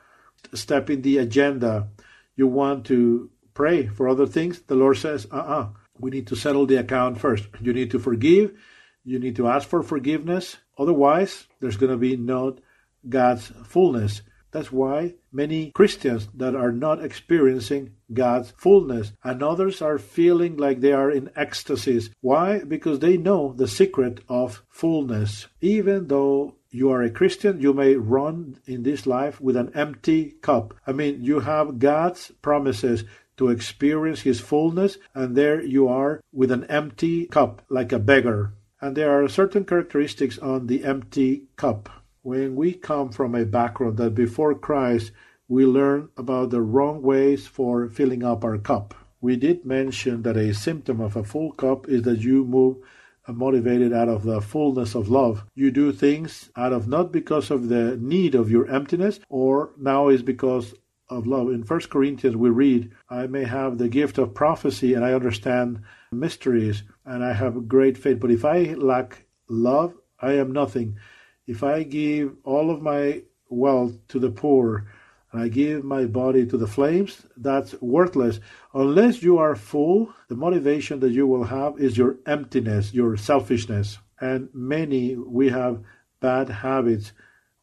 [0.54, 1.88] step in the agenda.
[2.36, 4.62] You want to pray for other things.
[4.62, 5.62] The Lord says, uh uh-uh.
[5.62, 5.68] uh
[6.00, 7.48] we need to settle the account first.
[7.62, 8.54] You need to forgive.
[9.04, 10.58] You need to ask for forgiveness.
[10.78, 12.60] Otherwise, there's going to be not
[13.08, 14.22] God's fullness.
[14.58, 20.82] That's why many Christians that are not experiencing God's fullness and others are feeling like
[20.82, 22.10] they are in ecstasies.
[22.22, 22.64] Why?
[22.64, 25.46] Because they know the secret of fullness.
[25.62, 30.32] Even though you are a Christian, you may run in this life with an empty
[30.42, 30.74] cup.
[30.88, 33.04] I mean, you have God's promises
[33.38, 38.54] to experience His fullness, and there you are with an empty cup, like a beggar.
[38.82, 41.90] And there are certain characteristics on the empty cup
[42.28, 45.14] when we come from a background that before Christ
[45.48, 48.94] we learn about the wrong ways for filling up our cup.
[49.22, 52.80] We did mention that a symptom of a full cup is that you move
[53.30, 55.46] motivated out of the fullness of love.
[55.56, 60.10] You do things out of not because of the need of your emptiness or now
[60.10, 60.74] is because
[61.10, 61.48] of love.
[61.50, 65.80] In First Corinthians we read, I may have the gift of prophecy and I understand
[66.12, 70.98] mysteries and I have great faith, but if I lack love, I am nothing.
[71.48, 74.86] If I give all of my wealth to the poor
[75.32, 78.40] and I give my body to the flames, that's worthless.
[78.74, 83.98] Unless you are full, the motivation that you will have is your emptiness, your selfishness.
[84.20, 85.84] And many, we have
[86.20, 87.14] bad habits,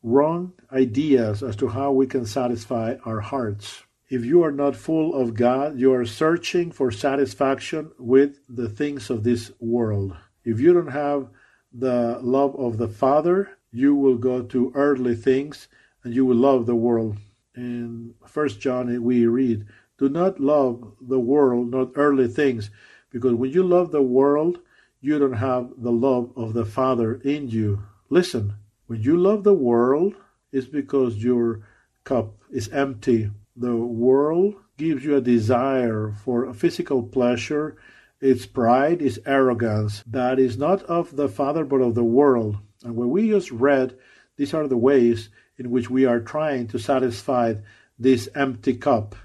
[0.03, 3.82] wrong ideas as to how we can satisfy our hearts.
[4.09, 9.11] If you are not full of God, you are searching for satisfaction with the things
[9.11, 10.16] of this world.
[10.45, 11.28] If you don't have
[11.72, 15.66] the love of the Father, you will go to earthly things
[16.05, 17.16] and you will love the world.
[17.57, 19.66] In First John we read,
[19.99, 22.70] Do not love the world, not earthly things,
[23.11, 24.61] because when you love the world,
[25.01, 27.83] you don't have the love of the Father in you.
[28.11, 28.55] Listen,
[28.87, 30.14] when you love the world,
[30.53, 31.61] it's because your
[32.05, 33.31] cup is empty.
[33.57, 37.77] The world gives you a desire for physical pleasure.
[38.20, 40.05] Its pride is arrogance.
[40.07, 42.59] That is not of the Father, but of the world.
[42.85, 43.97] And when we just read,
[44.37, 47.55] these are the ways in which we are trying to satisfy
[47.99, 49.16] this empty cup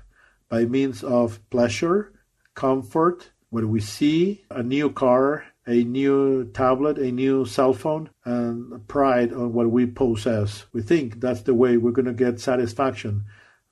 [0.47, 2.14] by means of pleasure,
[2.55, 8.88] comfort, when we see a new car, a new tablet, a new cell phone, and
[8.88, 10.66] pride on what we possess.
[10.72, 13.26] We think that's the way we're going to get satisfaction.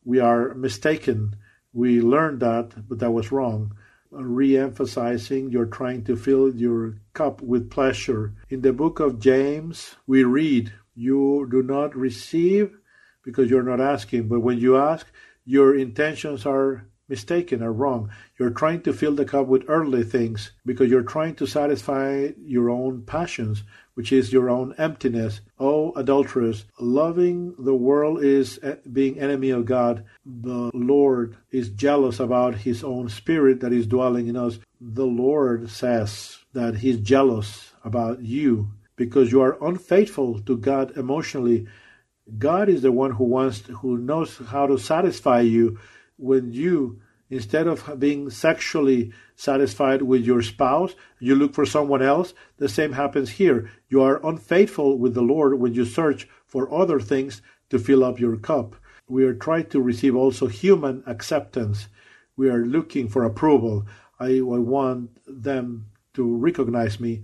[0.04, 1.36] We are mistaken.
[1.74, 3.74] We learned that, but that was wrong
[4.12, 8.34] re-emphasizing you're trying to fill your cup with pleasure.
[8.50, 12.78] In the book of James, we read, you do not receive
[13.24, 15.06] because you're not asking, but when you ask,
[15.46, 18.10] your intentions are mistaken or wrong.
[18.38, 22.70] You're trying to fill the cup with earthly things because you're trying to satisfy your
[22.70, 23.64] own passions,
[23.98, 25.42] which is your own emptiness.
[25.60, 30.06] O adulterers, loving the world is eh, being enemy of God.
[30.24, 34.60] The Lord is jealous about his own spirit that is dwelling in us.
[34.80, 41.66] The Lord says that he's jealous about you because you are unfaithful to God emotionally
[42.38, 45.80] God is the one who wants who knows how to satisfy you
[46.18, 52.34] when you instead of being sexually satisfied with your spouse, you look for someone else.
[52.58, 53.70] The same happens here.
[53.90, 58.20] You are unfaithful with the Lord when you search for other things to fill up
[58.20, 58.76] your cup.
[59.08, 61.88] We are trying to receive also human acceptance.
[62.36, 63.86] We are looking for approval.
[64.20, 67.24] I, I want them to recognize me.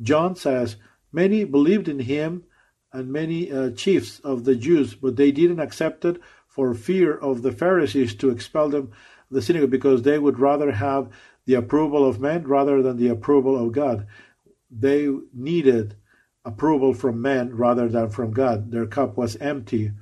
[0.00, 0.76] John says,
[1.12, 2.44] Many believed in him
[2.92, 7.42] and many uh, chiefs of the Jews, but they didn't accept it for fear of
[7.42, 8.92] the Pharisees to expel them
[9.30, 11.08] the synagogue because they would rather have
[11.46, 14.06] the approval of men rather than the approval of God.
[14.70, 15.96] They needed
[16.44, 18.70] approval from men rather than from God.
[18.70, 19.92] Their cup was empty.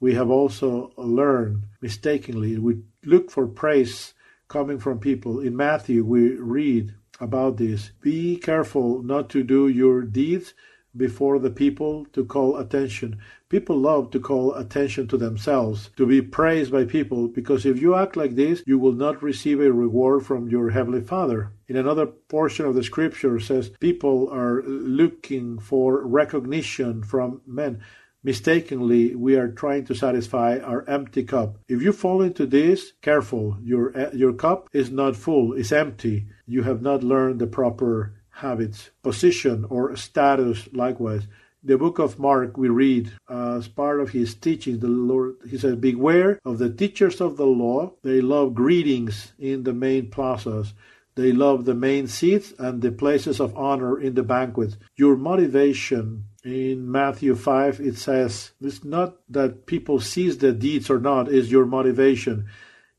[0.00, 4.14] We have also learned mistakenly, we look for praise
[4.48, 5.40] coming from people.
[5.40, 7.90] In Matthew, we read about this.
[8.00, 10.54] Be careful not to do your deeds
[10.96, 13.18] before the people to call attention.
[13.50, 17.94] People love to call attention to themselves, to be praised by people, because if you
[17.94, 21.52] act like this, you will not receive a reward from your Heavenly Father.
[21.66, 27.80] In another portion of the scripture says people are looking for recognition from men.
[28.22, 31.56] Mistakenly, we are trying to satisfy our empty cup.
[31.68, 36.26] If you fall into this, careful, your, your cup is not full, it's empty.
[36.46, 41.26] You have not learned the proper habits, position, or status likewise.
[41.64, 45.74] The book of Mark, we read as part of his teaching, the Lord, he says,
[45.74, 47.94] Beware of the teachers of the law.
[48.04, 50.72] They love greetings in the main plazas.
[51.16, 54.76] They love the main seats and the places of honor in the banquets.
[54.94, 61.00] Your motivation in Matthew 5, it says, it's not that people sees the deeds or
[61.00, 62.46] not, is your motivation.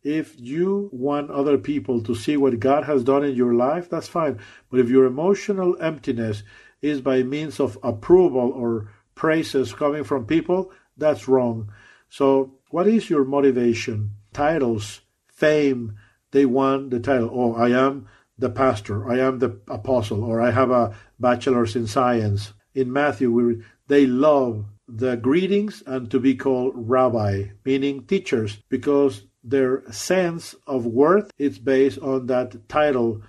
[0.04, 4.10] If you want other people to see what God has done in your life, that's
[4.10, 4.40] fine.
[4.70, 6.44] But if your emotional emptiness
[6.82, 11.72] is by means of approval or praises coming from people, that's wrong.
[12.10, 14.12] So, what is your motivation?
[14.34, 15.96] Titles, fame,
[16.32, 17.30] they want the title.
[17.34, 18.08] Oh, I am
[18.38, 22.54] the pastor, I am the apostle, or I have a bachelor's in science.
[22.74, 29.24] In Matthew, we, they love the greetings and to be called rabbi, meaning teachers, because
[29.44, 33.22] their sense of worth is based on that title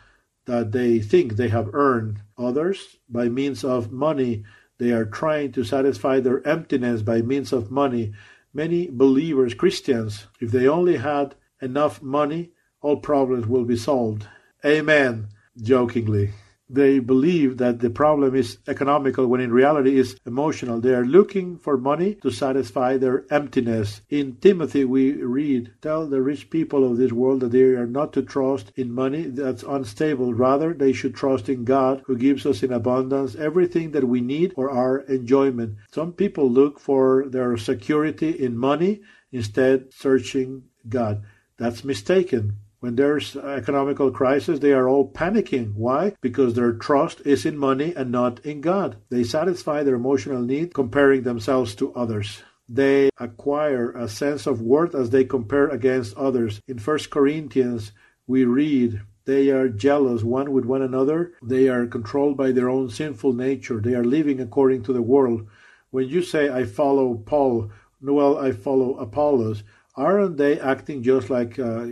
[0.47, 2.23] that they think they have earned.
[2.39, 4.45] Others, by means of money,
[4.79, 8.13] they are trying to satisfy their emptiness by means of money.
[8.53, 14.27] Many believers, Christians, if they only had enough money, all problems will be solved.
[14.65, 15.29] Amen,
[15.61, 16.31] jokingly
[16.73, 20.81] they believe that the problem is economical when in reality is emotional.
[20.81, 24.03] They are looking for money to satisfy their emptiness.
[24.09, 28.13] In Timothy, we read, Tell the rich people of this world that they are not
[28.13, 30.33] to trust in money that's unstable.
[30.33, 34.53] Rather, they should trust in God who gives us in abundance everything that we need
[34.55, 35.77] for our enjoyment.
[35.91, 39.01] Some people look for their security in money
[39.33, 41.25] instead searching God.
[41.57, 42.57] That's mistaken.
[42.81, 45.75] When there's economical crisis, they are all panicking.
[45.75, 46.15] Why?
[46.23, 48.97] Because their trust is in money and not in God.
[49.11, 52.43] They satisfy their emotional need comparing themselves to others.
[52.67, 56.63] They acquire a sense of worth as they compare against others.
[56.67, 57.93] In 1 Corinthians,
[58.27, 61.35] we read, they are jealous one with one another.
[61.43, 63.81] They are controlled by their own sinful nature.
[63.81, 65.47] They are living according to the world.
[65.91, 67.71] When you say, I follow Paul,
[68.01, 69.65] well, I follow Apollos,
[70.01, 71.87] aren't they acting just like uh,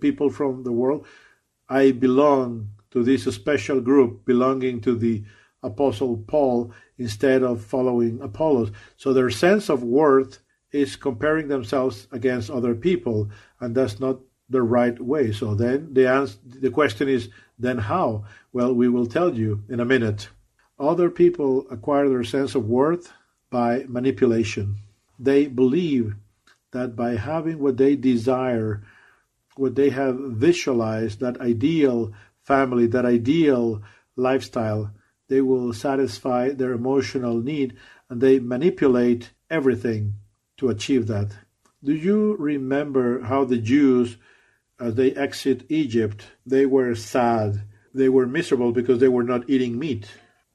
[0.00, 1.06] people from the world?
[1.68, 5.24] I belong to this special group belonging to the
[5.62, 8.70] Apostle Paul instead of following Apollos.
[8.96, 10.38] So their sense of worth
[10.72, 13.28] is comparing themselves against other people,
[13.60, 15.30] and that's not the right way.
[15.32, 18.24] So then the answer, the question is, then how?
[18.52, 20.28] Well, we will tell you in a minute.
[20.78, 23.12] Other people acquire their sense of worth
[23.50, 24.76] by manipulation.
[25.18, 26.14] They believe
[26.72, 28.82] that by having what they desire,
[29.56, 32.12] what they have visualized, that ideal
[32.42, 33.82] family, that ideal
[34.16, 34.92] lifestyle,
[35.28, 37.76] they will satisfy their emotional need
[38.08, 40.14] and they manipulate everything
[40.56, 41.30] to achieve that.
[41.82, 44.16] Do you remember how the Jews,
[44.78, 47.62] as they exit Egypt, they were sad,
[47.94, 50.08] they were miserable because they were not eating meat,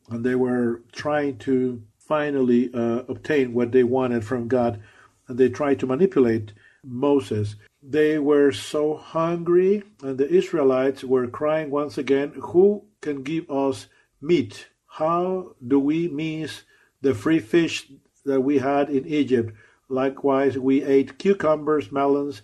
[0.10, 4.82] and they were trying to finally uh, obtain what they wanted from God
[5.28, 6.54] and they tried to manipulate
[6.84, 7.56] Moses.
[7.82, 13.88] They were so hungry, and the Israelites were crying once again, Who can give us
[14.22, 14.68] meat?
[14.88, 16.64] How do we miss
[17.02, 17.92] the free fish
[18.24, 19.54] that we had in Egypt?
[19.90, 22.42] Likewise, we ate cucumbers, melons,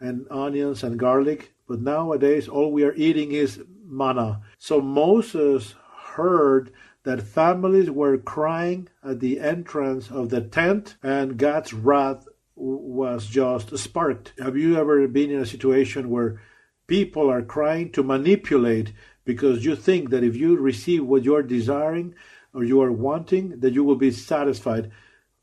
[0.00, 4.42] and onions and garlic, but nowadays all we are eating is manna.
[4.58, 5.74] So Moses
[6.14, 6.72] heard
[7.06, 12.26] that families were crying at the entrance of the tent and God's wrath
[12.56, 14.32] was just sparked.
[14.40, 16.40] Have you ever been in a situation where
[16.88, 18.92] people are trying to manipulate
[19.24, 22.12] because you think that if you receive what you are desiring
[22.52, 24.90] or you are wanting, that you will be satisfied?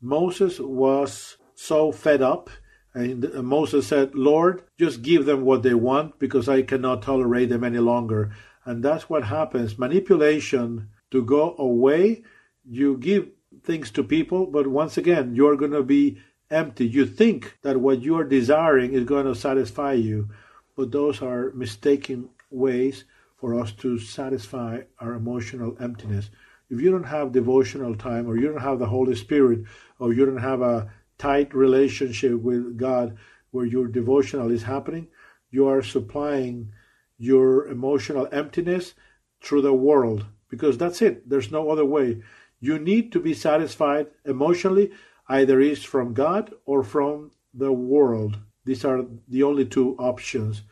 [0.02, 2.50] Moses was so fed up
[2.92, 7.64] and Moses said, Lord, just give them what they want because I cannot tolerate them
[7.64, 8.36] any longer.
[8.66, 9.78] And that's what happens.
[9.78, 12.22] Manipulation to go away,
[12.68, 13.28] you give
[13.62, 16.18] things to people, but once again, you're going to be
[16.50, 16.86] empty.
[16.86, 20.28] You think that what you are desiring is going to satisfy you,
[20.76, 23.04] but those are mistaken ways
[23.36, 26.30] for us to satisfy our emotional emptiness.
[26.68, 29.60] If you don't have devotional time, or you don't have the Holy Spirit,
[30.00, 33.16] or you don't have a tight relationship with God
[33.52, 35.06] where your devotional is happening,
[35.50, 36.72] you are supplying
[37.18, 38.94] your emotional emptiness
[39.40, 41.28] through the world because that's it.
[41.28, 42.22] There's no other way.
[42.60, 44.92] You need to be satisfied emotionally,
[45.28, 48.38] either is from God or from the world.
[48.64, 50.62] These are the only two options.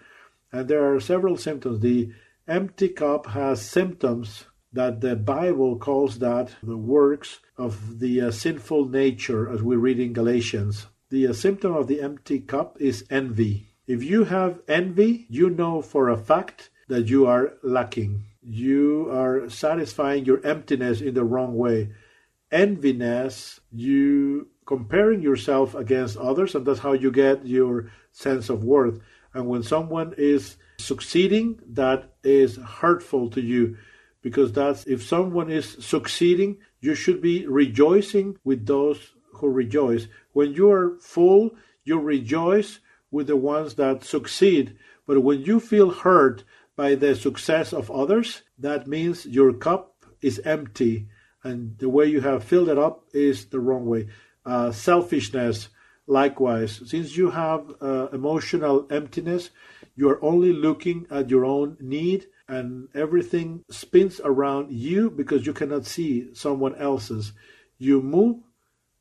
[0.53, 1.81] And there are several symptoms.
[1.81, 2.13] The
[2.47, 8.89] empty cup has symptoms that the Bible calls that the works of the uh, sinful
[8.89, 10.87] nature, as we read in Galatians.
[11.11, 13.67] The uh, symptom of the empty cup is envy.
[13.87, 18.25] If you have envy, you know for a fact that you are lacking.
[18.43, 21.91] You are satisfying your emptiness in the wrong way.
[22.53, 29.01] Enviness, you comparing yourself against others, and that's how you get your sense of worth.
[29.35, 33.77] And when someone is succeeding, that is hurtful to you
[34.23, 40.07] because that's if someone is succeeding, you should be rejoicing with those who rejoice.
[40.33, 41.51] When you are full,
[41.85, 42.79] you rejoice
[43.11, 44.77] with the ones that succeed.
[45.07, 46.45] But when you feel hurt
[46.77, 51.09] by the success of others, that means your cup is empty
[51.45, 54.09] and the way you have filled it up is the wrong way.
[54.45, 55.69] Uh, selfishness,
[56.07, 59.51] likewise, since you have uh, emotional emptiness,
[59.97, 65.53] you are only looking at your own need and everything spins around you because you
[65.53, 67.33] cannot see someone else's.
[67.79, 68.39] You move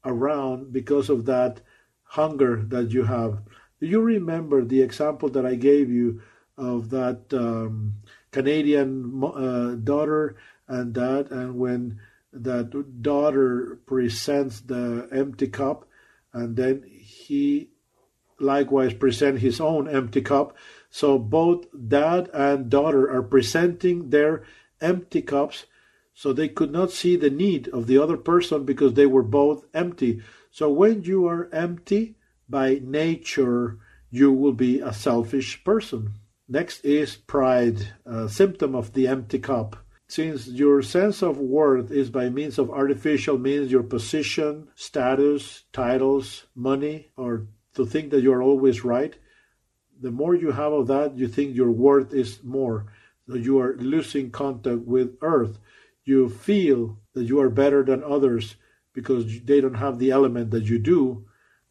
[0.03, 1.61] around because of that
[2.03, 3.41] hunger that you have.
[3.79, 6.21] Do you remember the example that I gave you
[6.61, 7.95] of that um,
[8.31, 10.37] Canadian uh, daughter
[10.67, 11.99] and dad, and when
[12.31, 15.87] that daughter presents the empty cup,
[16.31, 17.69] and then he
[18.39, 20.55] likewise present his own empty cup,
[20.89, 24.43] so both dad and daughter are presenting their
[24.79, 25.65] empty cups
[26.13, 29.65] so they could not see the need of the other person because they were both
[29.73, 30.21] empty.
[30.51, 32.15] So when you are empty
[32.49, 36.15] by nature, you will be a selfish person.
[36.51, 39.77] Next is pride, a symptom of the empty cup.
[40.09, 46.47] Since your sense of worth is by means of artificial means, your position, status, titles,
[46.53, 49.15] money, or to think that you are always right,
[50.01, 52.91] the more you have of that, you think your worth is more.
[53.29, 55.57] So you are losing contact with earth.
[56.03, 58.57] You feel that you are better than others
[58.91, 61.27] because they don't have the element that you do,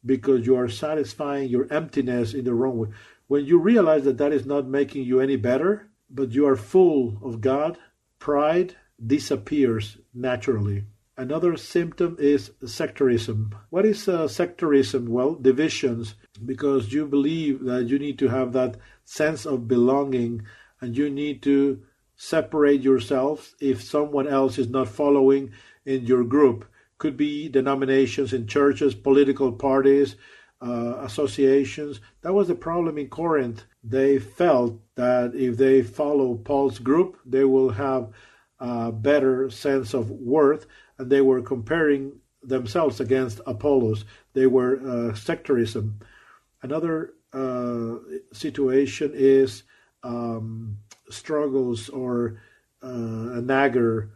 [0.06, 2.88] because you are satisfying your emptiness in the wrong way.
[3.30, 7.16] When you realize that that is not making you any better, but you are full
[7.22, 7.78] of God,
[8.18, 8.74] pride
[9.06, 10.86] disappears naturally.
[11.16, 13.52] Another symptom is sectarism.
[13.68, 15.06] What is uh, sectarism?
[15.06, 20.42] Well, divisions, because you believe that you need to have that sense of belonging
[20.80, 21.84] and you need to
[22.16, 25.52] separate yourself if someone else is not following
[25.86, 26.64] in your group.
[26.98, 30.16] Could be denominations in churches, political parties,
[30.60, 32.00] uh, associations.
[32.22, 33.64] That was the problem in Corinth.
[33.82, 38.10] They felt that if they follow Paul's group, they will have
[38.58, 40.66] a better sense of worth
[40.98, 44.04] and they were comparing themselves against Apollos.
[44.34, 45.94] They were uh, sectarism.
[46.62, 47.96] Another uh,
[48.32, 49.62] situation is
[50.02, 52.40] um, struggles or
[52.82, 54.10] uh, a nagger.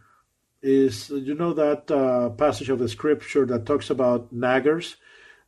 [0.62, 4.96] Is you know that uh, passage of the scripture that talks about naggers?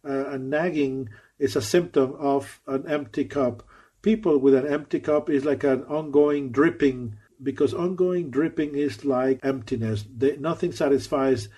[0.06, 3.62] Uh, and nagging is a symptom of an empty cup.
[4.02, 9.40] People with an empty cup is like an ongoing dripping because ongoing dripping is like
[9.42, 10.04] emptiness.
[10.16, 11.48] They, nothing satisfies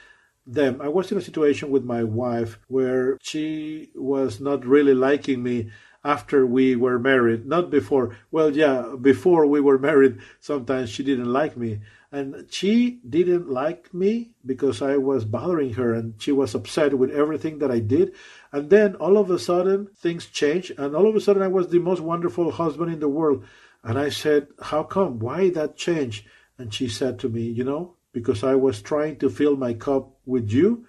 [0.47, 0.81] them.
[0.81, 5.71] I was in a situation with my wife where she was not really liking me
[6.05, 8.17] after we were married, not before.
[8.31, 11.81] Well, yeah, before we were married, sometimes she didn't like me.
[12.11, 17.11] And she didn't like me because I was bothering her and she was upset with
[17.11, 18.15] everything that I did.
[18.53, 20.73] And then all of a sudden, things changed.
[20.79, 23.45] And all of a sudden, I was the most wonderful husband in the world.
[23.83, 25.19] And I said, How come?
[25.19, 26.25] Why that change?
[26.57, 30.11] And she said to me, You know, because I was trying to fill my cup
[30.27, 30.87] with you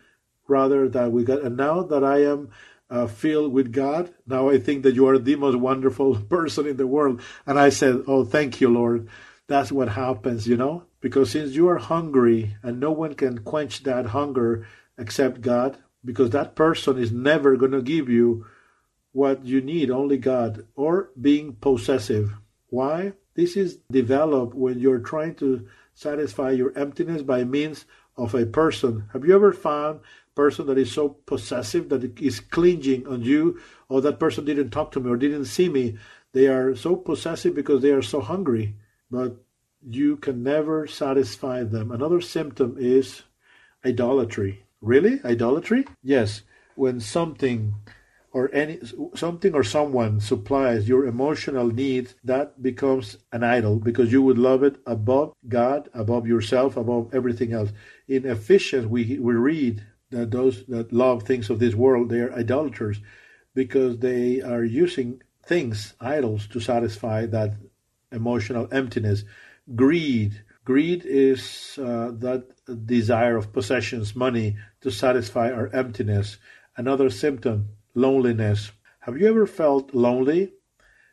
[0.47, 1.39] rather than with God.
[1.39, 2.49] And now that I am
[2.89, 6.77] uh, filled with God, now I think that you are the most wonderful person in
[6.77, 7.21] the world.
[7.45, 9.09] And I said, Oh, thank you, Lord.
[9.47, 10.83] That's what happens, you know?
[11.01, 16.29] Because since you are hungry and no one can quench that hunger except God, because
[16.31, 18.45] that person is never going to give you
[19.11, 22.31] what you need, only God, or being possessive.
[22.67, 23.13] Why?
[23.35, 27.85] This is developed when you're trying to satisfy your emptiness by means
[28.15, 29.05] of a person.
[29.13, 33.59] Have you ever found a person that is so possessive that is clinging on you,
[33.87, 35.97] or oh, that person didn't talk to me or didn't see me?
[36.33, 38.75] They are so possessive because they are so hungry,
[39.09, 39.37] but
[39.81, 41.91] you can never satisfy them.
[41.91, 43.23] Another symptom is
[43.83, 44.63] idolatry.
[44.81, 45.19] Really?
[45.23, 45.85] Idolatry?
[46.03, 46.43] Yes.
[46.75, 47.75] When something
[48.31, 48.79] or any
[49.15, 54.63] something or someone supplies your emotional needs, that becomes an idol because you would love
[54.63, 57.71] it above God, above yourself, above everything else.
[58.07, 62.33] In Ephesians, we we read that those that love things of this world they are
[62.33, 63.01] idolaters
[63.55, 67.55] because they are using things, idols, to satisfy that
[68.11, 69.23] emotional emptiness.
[69.75, 70.43] Greed.
[70.63, 72.45] Greed is uh, that
[72.85, 76.37] desire of possessions, money, to satisfy our emptiness.
[76.75, 78.71] Another symptom loneliness.
[79.01, 80.53] Have you ever felt lonely?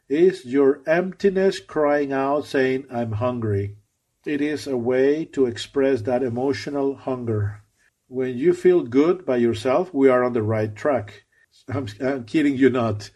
[0.08, 3.76] Is your emptiness crying out saying, I'm hungry?
[4.24, 7.62] It is a way to express that emotional hunger.
[8.08, 11.24] When you feel good by yourself, we are on the right track.
[11.68, 13.10] I'm, I'm kidding you not.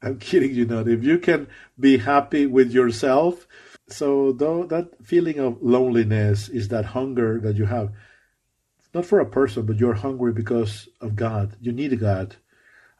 [0.00, 0.86] I'm kidding you not.
[0.86, 3.48] If you can be happy with yourself,
[3.88, 7.90] so though that feeling of loneliness is that hunger that you have,
[8.98, 11.56] not for a person, but you're hungry because of God.
[11.60, 12.34] You need God.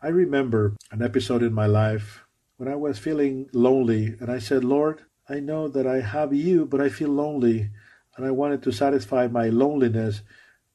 [0.00, 2.24] I remember an episode in my life
[2.56, 6.66] when I was feeling lonely, and I said, Lord, I know that I have you,
[6.66, 7.70] but I feel lonely,
[8.16, 10.22] and I wanted to satisfy my loneliness,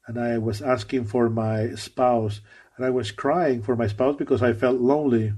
[0.07, 2.41] and I was asking for my spouse,
[2.75, 5.31] and I was crying for my spouse because I felt lonely.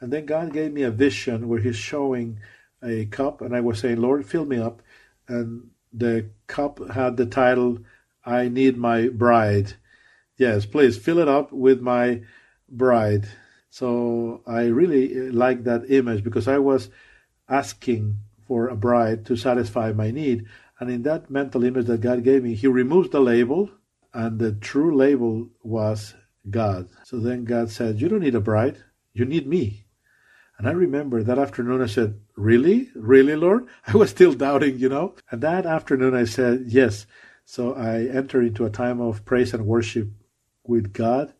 [0.00, 2.40] And then God gave me a vision where He's showing
[2.82, 4.82] a cup, and I was saying, Lord, fill me up.
[5.28, 7.78] And the cup had the title,
[8.26, 9.74] I Need My Bride.
[10.36, 12.22] Yes, please fill it up with my
[12.68, 13.28] bride.
[13.70, 16.90] So I really uh, like that image because I was
[17.48, 20.46] asking for a bride to satisfy my need.
[20.80, 23.70] And in that mental image that God gave me, He removes the label,
[24.12, 26.14] and the true label was
[26.50, 26.88] God.
[27.04, 28.78] So then God said, You don't need a bride,
[29.12, 29.84] you need me.
[30.58, 32.90] And I remember that afternoon I said, Really?
[32.94, 33.66] Really, Lord?
[33.86, 35.14] I was still doubting, you know?
[35.30, 37.06] And that afternoon I said, Yes.
[37.44, 40.08] So I entered into a time of praise and worship
[40.66, 41.32] with God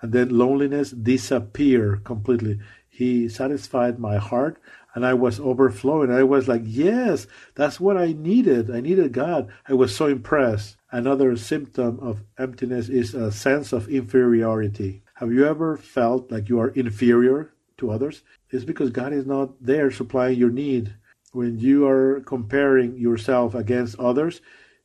[0.00, 2.58] and then loneliness disappear completely.
[2.88, 4.58] He satisfied my heart
[4.94, 6.10] and I was overflowing.
[6.10, 8.70] I was like, yes, that's what I needed.
[8.70, 9.50] I needed God.
[9.66, 10.76] I was so impressed.
[10.90, 15.02] Another symptom of emptiness is a sense of inferiority.
[15.14, 18.22] Have you ever felt like you are inferior to others?
[18.50, 20.94] It's because God is not there supplying your need.
[21.32, 24.42] When you are comparing yourself against others,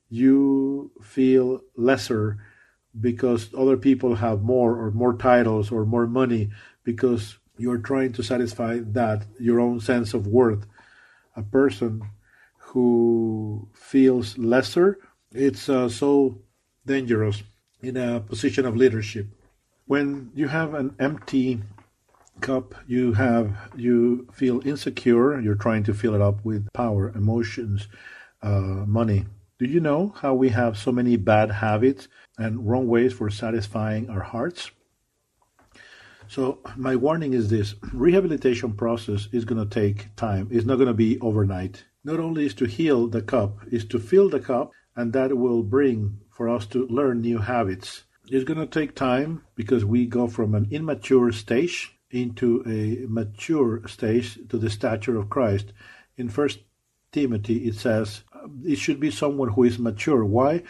[0.09, 2.37] you feel lesser
[2.99, 6.49] because other people have more or more titles or more money
[6.83, 10.65] because you're trying to satisfy that your own sense of worth.
[11.35, 12.01] A person
[12.57, 14.99] who feels lesser
[15.33, 16.39] it's uh, so
[16.85, 17.43] dangerous
[17.81, 19.27] in a position of leadership.
[19.85, 21.61] When you have an empty
[22.41, 27.87] cup you have you feel insecure you're trying to fill it up with power emotions
[28.43, 29.25] uh, money
[29.59, 34.09] do you know how we have so many bad habits and wrong ways for satisfying
[34.09, 34.71] our hearts?
[36.27, 40.47] So my warning is this: rehabilitation process is going to take time.
[40.51, 41.85] It's not going to be overnight.
[42.03, 45.63] Not only is to heal the cup, is to fill the cup, and that will
[45.63, 48.03] bring for us to learn new habits.
[48.29, 53.87] It's going to take time because we go from an immature stage into a mature
[53.87, 55.73] stage to the stature of Christ.
[56.17, 56.59] In First
[57.11, 58.23] Timothy, it says
[58.63, 60.23] it should be someone who is mature.
[60.23, 60.63] Why?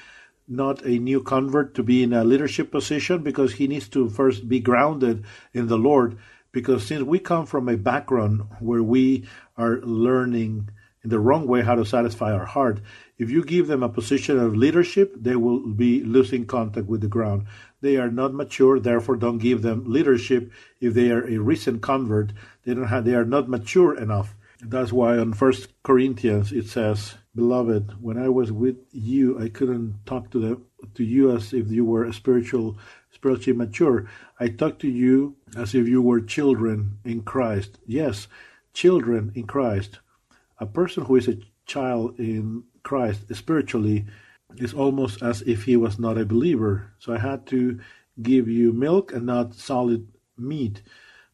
[0.47, 4.47] Not a new convert to be in a leadership position because he needs to first
[4.47, 6.17] be grounded in the Lord.
[6.51, 10.69] Because since we come from a background where we are learning
[11.03, 12.79] in the wrong way how to satisfy our heart,
[13.17, 17.07] if you give them a position of leadership, they will be losing contact with the
[17.07, 17.47] ground.
[17.81, 20.51] They are not mature, therefore don't give them leadership.
[20.79, 22.31] If they are a recent convert,
[22.63, 24.35] they don't have they are not mature enough.
[24.61, 30.03] That's why on First Corinthians it says, Beloved, when I was with you, I couldn't
[30.07, 30.61] talk to the
[30.95, 32.79] to you as if you were a spiritual
[33.11, 34.09] spiritually mature.
[34.39, 37.77] I talked to you as if you were children in Christ.
[37.85, 38.27] Yes,
[38.73, 39.99] children in Christ.
[40.59, 44.07] A person who is a child in Christ spiritually
[44.55, 46.91] is almost as if he was not a believer.
[46.97, 47.79] So I had to
[48.19, 50.07] give you milk and not solid
[50.39, 50.81] meat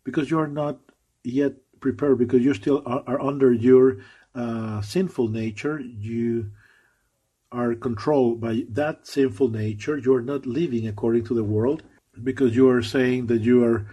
[0.03, 0.79] because you are not
[1.23, 3.99] yet prepared because you still are, are under your
[4.36, 5.79] uh, sinful nature.
[5.79, 6.51] You
[7.51, 9.97] are controlled by that sinful nature.
[9.97, 11.84] You are not living according to the world
[12.23, 13.86] because you are saying that you are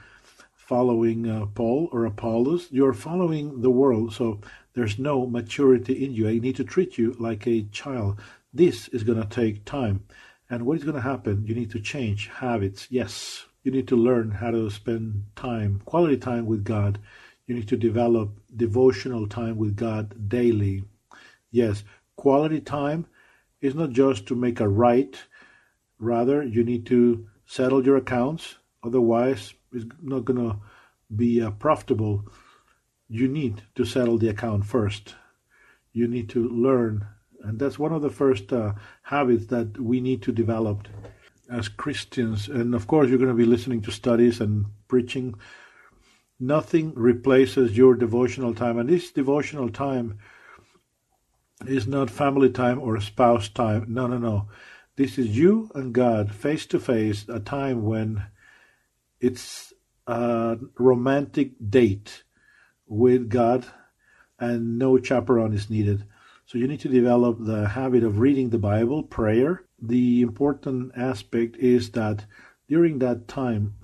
[0.56, 2.68] following uh, Paul or Apollos.
[2.70, 4.12] You are following the world.
[4.12, 4.40] So
[4.74, 6.28] there's no maturity in you.
[6.28, 8.20] I need to treat you like a child.
[8.52, 10.04] This is going to take time.
[10.48, 11.44] And what is going to happen?
[11.46, 12.86] You need to change habits.
[12.90, 13.46] Yes.
[13.62, 16.98] You need to learn how to spend time, quality time with God.
[17.50, 20.84] You need to develop devotional time with God daily.
[21.50, 21.82] Yes,
[22.14, 23.08] quality time
[23.60, 25.24] is not just to make a rite.
[25.98, 28.54] Rather, you need to settle your accounts.
[28.84, 30.60] Otherwise, it's not going to
[31.16, 32.24] be uh, profitable.
[33.08, 35.16] You need to settle the account first.
[35.92, 37.04] You need to learn.
[37.42, 40.86] And that's one of the first uh, habits that we need to develop
[41.50, 42.46] as Christians.
[42.46, 45.34] And of course, you're going to be listening to studies and preaching.
[46.40, 48.78] Nothing replaces your devotional time.
[48.78, 50.18] And this devotional time
[51.66, 53.84] is not family time or spouse time.
[53.88, 54.48] No, no, no.
[54.96, 58.24] This is you and God face to face, a time when
[59.20, 59.72] it's
[60.06, 62.24] a romantic date
[62.86, 63.66] with God
[64.38, 66.04] and no chaperone is needed.
[66.46, 69.62] So you need to develop the habit of reading the Bible, prayer.
[69.80, 72.24] The important aspect is that
[72.68, 73.74] during that time,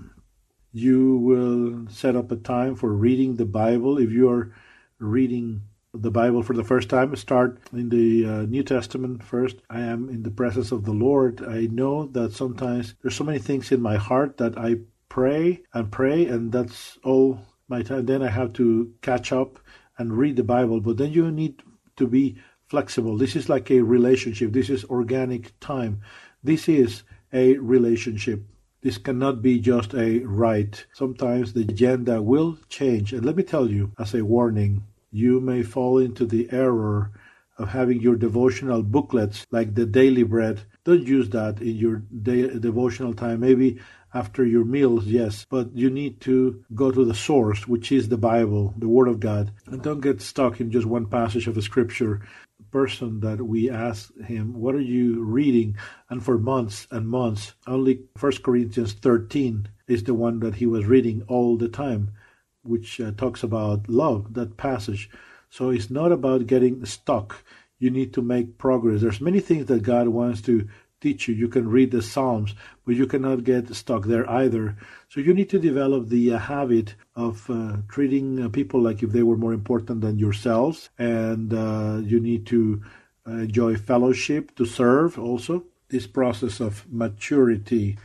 [0.77, 3.97] you will set up a time for reading the Bible.
[3.97, 4.53] If you are
[4.99, 5.63] reading
[5.95, 9.57] the Bible for the first time, start in the uh, New Testament first.
[9.71, 11.43] I am in the presence of the Lord.
[11.43, 14.77] I know that sometimes there's so many things in my heart that I
[15.09, 18.05] pray and pray, and that's all my time.
[18.05, 19.59] Then I have to catch up
[19.97, 20.83] and read the Bible.
[20.83, 21.63] But then you need
[21.97, 22.37] to be
[22.69, 23.17] flexible.
[23.17, 24.53] This is like a relationship.
[24.53, 26.03] This is organic time.
[26.45, 27.03] This is
[27.33, 28.45] a relationship.
[28.83, 30.87] This cannot be just a rite.
[30.93, 33.13] Sometimes the agenda will change.
[33.13, 37.11] And let me tell you, as a warning, you may fall into the error
[37.59, 40.61] of having your devotional booklets like the daily bread.
[40.85, 43.41] Don't use that in your day, devotional time.
[43.41, 43.79] Maybe
[44.15, 48.17] after your meals, yes, but you need to go to the source, which is the
[48.17, 52.23] Bible, the Word of God, and don't get stuck in just one passage of scripture
[52.77, 55.79] person that we asked him, What are you reading?
[56.11, 60.85] And for months and months, only First Corinthians 13 is the one that he was
[60.85, 62.11] reading all the time,
[62.65, 65.09] which uh, talks about love, that passage.
[65.49, 67.43] So it's not about getting stuck.
[67.79, 69.01] You need to make progress.
[69.01, 70.69] There's many things that God wants to
[71.07, 71.35] teach you.
[71.35, 72.51] You can read the Psalms,
[72.85, 74.77] but you cannot get stuck there either.
[75.11, 79.11] So you need to develop the uh, habit of uh, treating uh, people like if
[79.13, 82.83] they were more important than yourselves, and uh, you need to
[83.27, 85.65] uh, enjoy fellowship, to serve also.
[85.89, 87.97] This process of maturity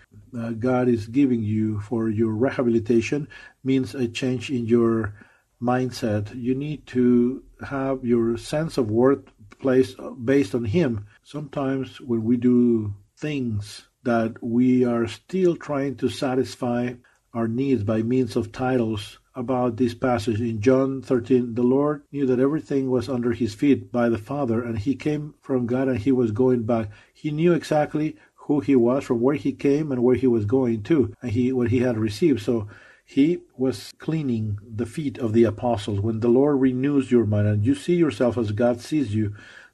[0.60, 3.28] God is giving you for your rehabilitation
[3.64, 5.14] means a change in your
[5.60, 6.26] mindset.
[6.48, 9.26] You need to have your sense of worth
[9.60, 16.10] placed based on Him sometimes when we do things that we are still trying to
[16.10, 16.94] satisfy
[17.34, 20.42] our needs by means of titles about this passage.
[20.42, 24.64] In John 13 the Lord knew that everything was under his feet by the Father
[24.64, 26.90] and he came from God and he was going back.
[27.14, 30.84] He knew exactly who he was from where he came and where he was going
[30.84, 32.42] to and he what he had received.
[32.42, 32.68] So
[33.06, 36.00] he was cleaning the feet of the apostles.
[36.02, 39.34] When the Lord renews your mind and you see yourself as God sees you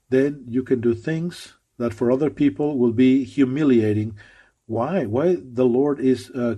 [0.10, 4.18] then you can do things that for other people will be humiliating.
[4.66, 5.06] Why?
[5.06, 6.56] Why the Lord is uh,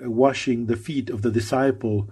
[0.00, 2.10] washing the feet of the disciple?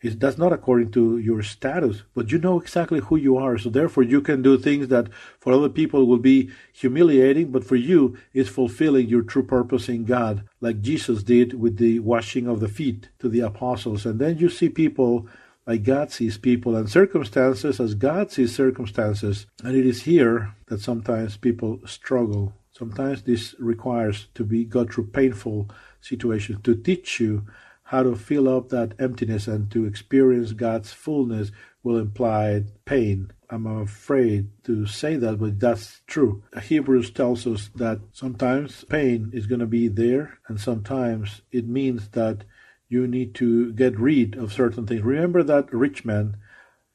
[0.00, 3.58] Is that's not according to your status, but you know exactly who you are.
[3.58, 5.08] So therefore, you can do things that
[5.40, 10.04] for other people will be humiliating, but for you is fulfilling your true purpose in
[10.04, 14.06] God, like Jesus did with the washing of the feet to the apostles.
[14.06, 15.26] And then you see people
[15.68, 19.46] like God sees people and circumstances as God sees circumstances.
[19.62, 22.54] And it is here that sometimes people struggle.
[22.72, 25.68] Sometimes this requires to be go through painful
[26.00, 27.44] situations to teach you
[27.82, 31.52] how to fill up that emptiness and to experience God's fullness
[31.82, 33.30] will imply pain.
[33.50, 36.42] I'm afraid to say that, but that's true.
[36.62, 42.08] Hebrews tells us that sometimes pain is going to be there, and sometimes it means
[42.08, 42.44] that
[42.88, 45.02] you need to get rid of certain things.
[45.02, 46.36] Remember that rich man,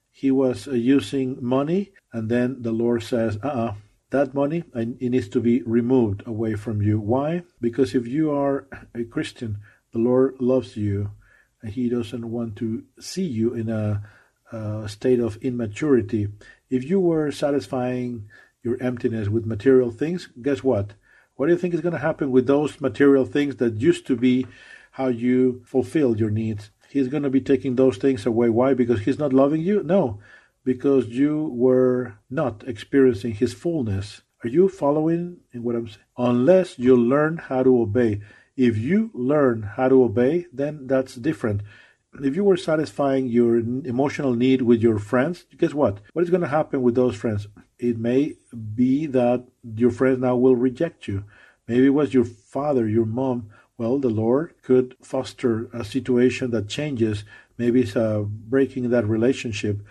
[0.10, 3.74] he was uh, using money, and then the Lord says, uh uh-uh, uh
[4.10, 7.00] that money it needs to be removed away from you.
[7.00, 7.41] Why?
[7.60, 9.58] Because if you are a Christian,
[9.91, 11.10] the Lord loves you,
[11.64, 14.04] and He doesn't want to see you in a,
[14.52, 16.28] a state of immaturity.
[16.70, 18.30] If you were satisfying
[18.62, 20.94] your emptiness with material things, guess what?
[21.36, 24.16] What do you think is going to happen with those material things that used to
[24.16, 24.46] be
[24.94, 26.70] how you fulfill your needs?
[26.89, 28.50] He's going to be taking those things away.
[28.50, 28.74] Why?
[28.76, 29.82] Because he's not loving you?
[29.84, 30.20] No,
[30.64, 34.22] because you were not experiencing his fullness.
[34.44, 36.06] Are you following in what I'm saying?
[36.18, 38.22] Unless you learn how to obey.
[38.56, 41.64] If you learn how to obey, then that's different.
[42.22, 46.02] If you were satisfying your emotional need with your friends, guess what?
[46.14, 47.48] What is going to happen with those friends?
[47.80, 48.36] It may
[48.76, 51.24] be that your friends now will reject you.
[51.68, 53.50] Maybe it was your father, your mom.
[53.78, 57.24] Well, the Lord could foster a situation that changes.
[57.58, 59.82] Maybe it's uh, breaking that relationship.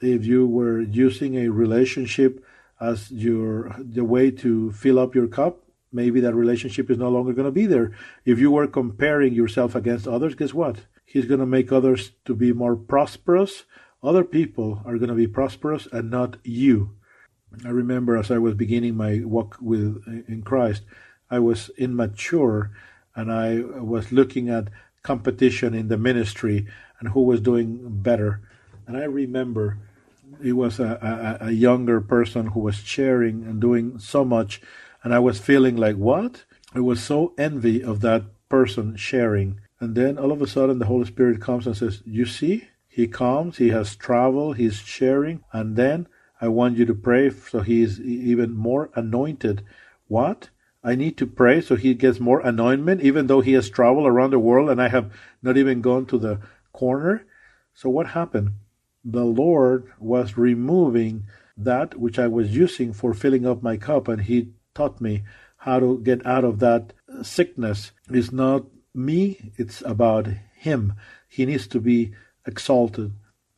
[0.00, 2.44] If you were using a relationship
[2.80, 7.32] as your the way to fill up your cup, maybe that relationship is no longer
[7.32, 7.92] going to be there.
[8.24, 10.86] If you were comparing yourself against others, guess what?
[11.04, 13.64] He's going to make others to be more prosperous.
[14.00, 16.94] Other people are going to be prosperous and not you.
[17.64, 20.82] I remember as I was beginning my walk with in Christ,
[21.30, 22.70] I was immature
[23.18, 24.68] and I was looking at
[25.02, 26.68] competition in the ministry
[27.00, 28.40] and who was doing better.
[28.86, 29.78] And I remember
[30.42, 34.60] it was a, a, a younger person who was sharing and doing so much,
[35.02, 36.44] and I was feeling like, what?
[36.74, 39.60] I was so envy of that person sharing.
[39.80, 43.08] And then all of a sudden, the Holy Spirit comes and says, You see, he
[43.08, 46.06] comes, he has traveled, he's sharing, and then
[46.40, 49.64] I want you to pray so he's even more anointed.
[50.06, 50.50] What?
[50.82, 54.30] I need to pray so he gets more anointment, even though he has traveled around
[54.30, 55.12] the world and I have
[55.42, 56.40] not even gone to the
[56.72, 57.26] corner.
[57.74, 58.52] So, what happened?
[59.04, 61.24] The Lord was removing
[61.56, 65.24] that which I was using for filling up my cup, and He taught me
[65.58, 67.92] how to get out of that sickness.
[68.08, 70.94] It's not me, it's about Him.
[71.28, 72.12] He needs to be
[72.46, 73.12] exalted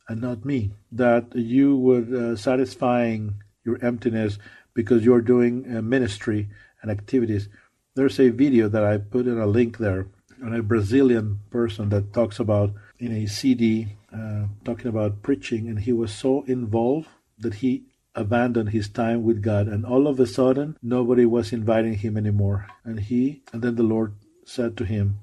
[0.07, 0.71] and not me.
[0.91, 4.39] That you would uh, satisfying your emptiness
[4.73, 6.49] because you're doing uh, ministry
[6.81, 7.49] and activities.
[7.95, 10.07] There's a video that I put in a link there
[10.43, 15.79] on a Brazilian person that talks about in a CD uh, talking about preaching, and
[15.79, 17.07] he was so involved
[17.39, 21.95] that he abandoned his time with God, and all of a sudden nobody was inviting
[21.95, 22.67] him anymore.
[22.83, 24.13] And he, and then the Lord
[24.45, 25.19] said to him,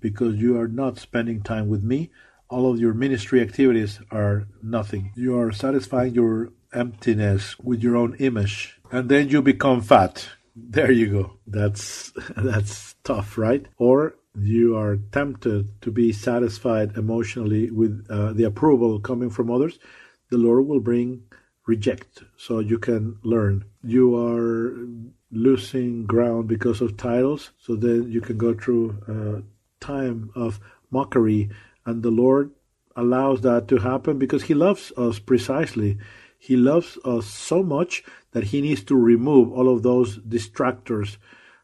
[0.00, 2.10] "Because you are not spending time with me,
[2.48, 5.12] all of your ministry activities are nothing.
[5.14, 10.90] You are satisfying your emptiness with your own image, and then you become fat." There
[10.90, 11.38] you go.
[11.46, 13.66] That's that's tough, right?
[13.76, 19.78] Or you are tempted to be satisfied emotionally with uh, the approval coming from others,
[20.30, 21.22] the Lord will bring
[21.66, 23.64] reject so you can learn.
[23.82, 24.76] You are
[25.30, 31.50] losing ground because of titles, so then you can go through a time of mockery,
[31.84, 32.50] and the Lord
[32.94, 35.98] allows that to happen because He loves us precisely.
[36.38, 38.04] He loves us so much
[38.36, 41.16] that He needs to remove all of those distractors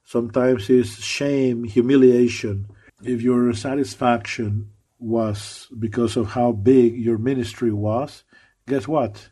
[0.04, 2.66] Sometimes it's shame, humiliation.
[3.02, 8.24] If your satisfaction was because of how big your ministry was,
[8.66, 9.30] guess what?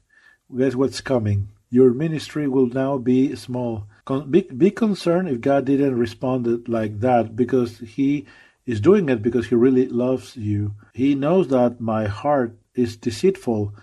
[0.57, 1.51] Guess what's coming?
[1.71, 3.87] Your ministry will now be small.
[4.29, 8.27] Be, be concerned if God didn't respond like that because He
[8.67, 10.75] is doing it because He really loves you.
[10.95, 13.75] He knows that my heart is deceitful.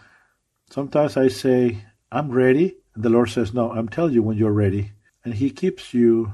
[0.70, 2.76] Sometimes I say, I'm ready.
[2.98, 4.92] The Lord says, No, I'm telling you when you're ready.
[5.24, 6.34] And He keeps you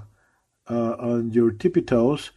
[0.70, 2.32] uh, on your tippy toes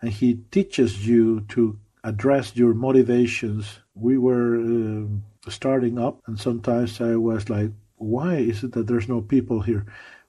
[0.00, 3.80] and he teaches you to address your motivations.
[3.94, 9.08] We were uh, starting up, and sometimes I was like, why is it that there's
[9.08, 9.84] no people here?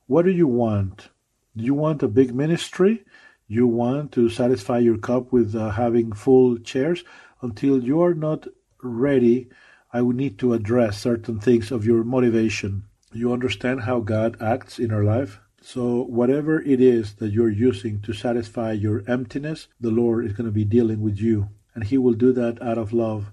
[0.08, 1.10] What do you want?
[1.56, 3.06] Do you want a big ministry?
[3.47, 7.04] You want to satisfy your cup with uh, having full chairs?
[7.41, 8.47] Until you are not
[8.84, 9.49] ready,
[9.93, 12.84] I would need to address certain things of your motivation.
[13.14, 15.41] You understand how God acts in our life?
[15.62, 20.45] So, whatever it is that you're using to satisfy your emptiness, the Lord is going
[20.45, 21.49] to be dealing with you.
[21.76, 23.32] And He will do that out of love.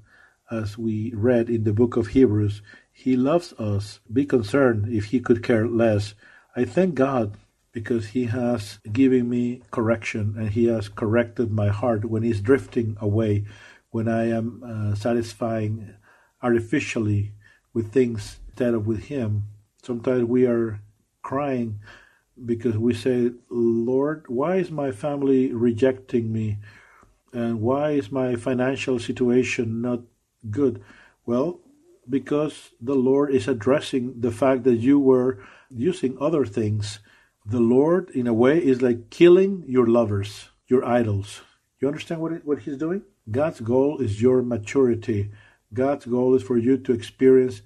[0.50, 2.60] As we read in the book of Hebrews,
[2.90, 4.00] He loves us.
[4.12, 6.14] Be concerned if He could care less.
[6.56, 7.36] I thank God
[7.70, 12.96] because He has given me correction and He has corrected my heart when He's drifting
[13.00, 13.44] away,
[13.90, 15.94] when I am uh, satisfying
[16.42, 17.34] artificially
[17.72, 19.44] with things instead of with Him.
[19.88, 20.82] Sometimes we are
[21.22, 21.80] crying
[22.44, 26.58] because we say, Lord, why is my family rejecting me?
[27.32, 30.00] And why is my financial situation not
[30.50, 30.84] good?
[31.24, 31.60] Well,
[32.06, 36.98] because the Lord is addressing the fact that you were using other things.
[37.46, 41.40] The Lord, in a way, is like killing your lovers, your idols.
[41.80, 43.04] You understand what, it, what He's doing?
[43.30, 45.30] God's goal is your maturity.
[45.72, 47.62] God's goal is for you to experience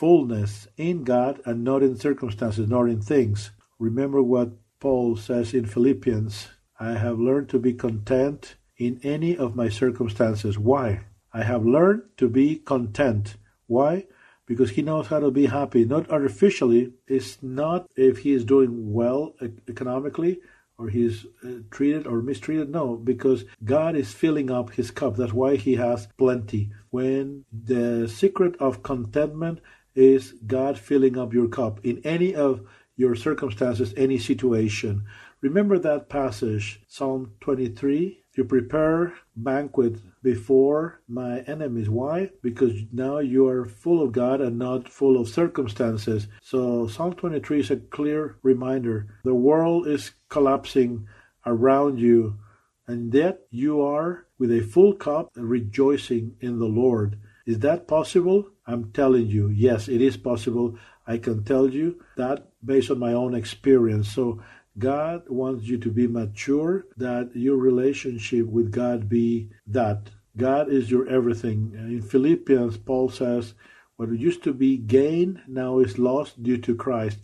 [0.00, 3.50] fullness in God and not in circumstances, nor in things.
[3.78, 4.48] Remember what
[4.80, 6.48] Paul says in Philippians
[6.78, 10.58] I have learned to be content in any of my circumstances.
[10.58, 11.04] Why?
[11.34, 13.36] I have learned to be content.
[13.66, 14.06] Why?
[14.46, 16.94] Because he knows how to be happy, not artificially.
[17.06, 19.34] It's not if he is doing well
[19.68, 20.40] economically
[20.78, 22.70] or he's uh, treated or mistreated.
[22.70, 25.16] No, because God is filling up his cup.
[25.16, 26.70] That's why he has plenty.
[26.88, 29.60] When the secret of contentment
[30.00, 35.04] is God filling up your cup in any of your circumstances, any situation.
[35.40, 41.90] Remember that passage, Psalm 23 you prepare banquet before my enemies.
[41.90, 42.30] Why?
[42.42, 46.26] Because now you are full of God and not full of circumstances.
[46.40, 49.18] So Psalm 23 is a clear reminder.
[49.24, 51.06] The world is collapsing
[51.44, 52.38] around you,
[52.86, 57.18] and yet you are with a full cup rejoicing in the Lord.
[57.44, 58.46] Is that possible?
[58.70, 60.78] I'm telling you, yes, it is possible.
[61.06, 64.08] I can tell you that based on my own experience.
[64.08, 64.40] So
[64.78, 70.10] God wants you to be mature, that your relationship with God be that.
[70.36, 71.72] God is your everything.
[71.74, 73.54] In Philippians, Paul says,
[73.96, 77.18] What used to be gain now is lost due to Christ.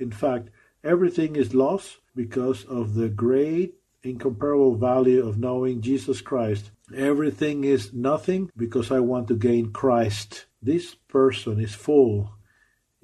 [0.00, 0.50] In fact,
[0.82, 6.70] everything is lost because of the great, incomparable value of knowing Jesus Christ.
[6.94, 10.46] Everything is nothing because I want to gain Christ.
[10.62, 12.32] This person is full.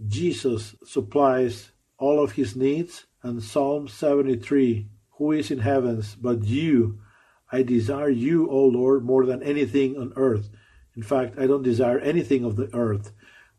[0.06, 4.88] Jesus supplies all of his needs and Psalm 73
[5.18, 7.00] Who is in heavens but you?
[7.52, 10.50] I desire you, O Lord, more than anything on earth.
[10.96, 13.12] In fact, I don't desire anything of the earth.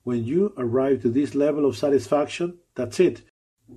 [0.03, 3.21] When you arrive to this level of satisfaction, that's it.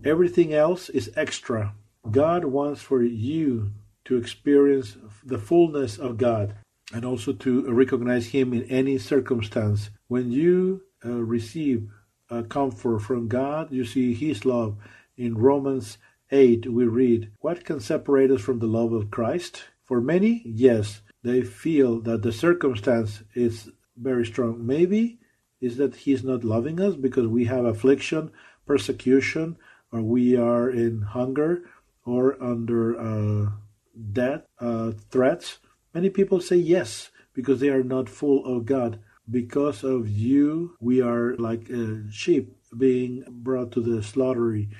[0.04, 1.74] Everything else is extra.
[2.10, 3.72] God wants for you
[4.04, 6.54] to experience the fullness of God
[6.92, 9.90] and also to recognize Him in any circumstance.
[10.06, 11.88] When you uh, receive
[12.48, 14.76] comfort from God, you see His love
[15.16, 15.98] in Romans
[16.30, 19.64] 8, we read, What can separate us from the love of Christ?
[19.84, 24.66] For many, yes, they feel that the circumstance is very strong.
[24.66, 25.18] Maybe
[25.60, 28.30] is that He's not loving us because we have affliction,
[28.66, 29.56] persecution,
[29.90, 31.62] or we are in hunger
[32.08, 33.50] or under uh,
[34.12, 35.58] death uh, threats.
[35.92, 39.00] Many people say yes because they are not full of God.
[39.30, 41.70] Because of you, we are like
[42.10, 44.70] sheep being brought to the slaughtery.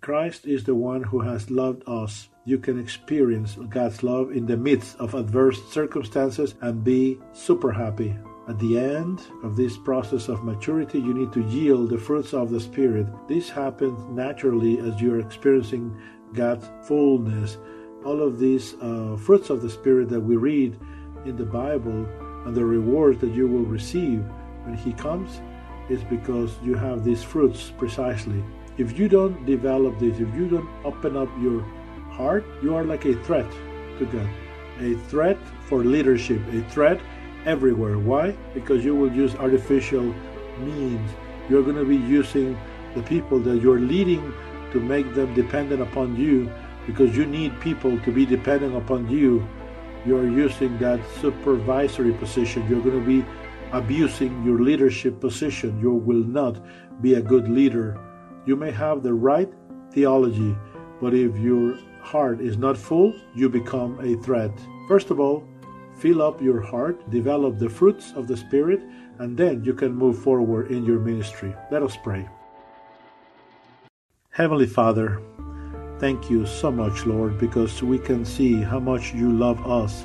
[0.00, 2.28] Christ is the one who has loved us.
[2.44, 8.16] You can experience God's love in the midst of adverse circumstances and be super happy.
[8.48, 12.50] At the end of this process of maturity, you need to yield the fruits of
[12.50, 13.08] the Spirit.
[13.26, 16.00] This happens naturally as you are experiencing
[16.32, 17.58] God's fullness.
[18.04, 20.78] All of these uh, fruits of the Spirit that we read
[21.24, 22.06] in the Bible
[22.46, 24.24] and the rewards that you will receive
[24.64, 25.40] when He comes
[25.88, 28.42] is because you have these fruits precisely.
[28.78, 31.62] If you don't develop this, if you don't open up your
[32.10, 33.50] heart, you are like a threat
[33.98, 34.28] to God,
[34.80, 37.00] a threat for leadership, a threat
[37.46, 37.98] everywhere.
[37.98, 38.32] Why?
[38.52, 40.14] Because you will use artificial
[40.58, 41.10] means.
[41.48, 42.58] You're going to be using
[42.94, 44.32] the people that you're leading
[44.72, 46.50] to make them dependent upon you
[46.86, 49.46] because you need people to be dependent upon you.
[50.04, 52.68] You're using that supervisory position.
[52.68, 53.24] You're going to be
[53.72, 55.80] abusing your leadership position.
[55.80, 56.60] You will not
[57.02, 57.98] be a good leader
[58.46, 59.52] you may have the right
[59.90, 60.56] theology,
[61.00, 64.52] but if your heart is not full, you become a threat.
[64.86, 65.42] First of all,
[65.98, 68.80] fill up your heart, develop the fruits of the Spirit,
[69.18, 71.54] and then you can move forward in your ministry.
[71.72, 72.28] Let us pray.
[74.36, 75.18] Heavenly Father,
[75.98, 80.04] thank you so much, Lord, because we can see how much you love us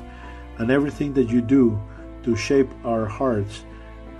[0.56, 1.78] and everything that you do
[2.22, 3.66] to shape our hearts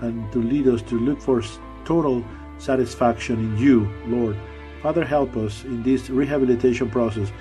[0.01, 1.41] and to lead us to look for
[1.83, 2.23] total
[2.59, 4.37] satisfaction in you, Lord.
[4.83, 7.31] Father, help us in this rehabilitation process.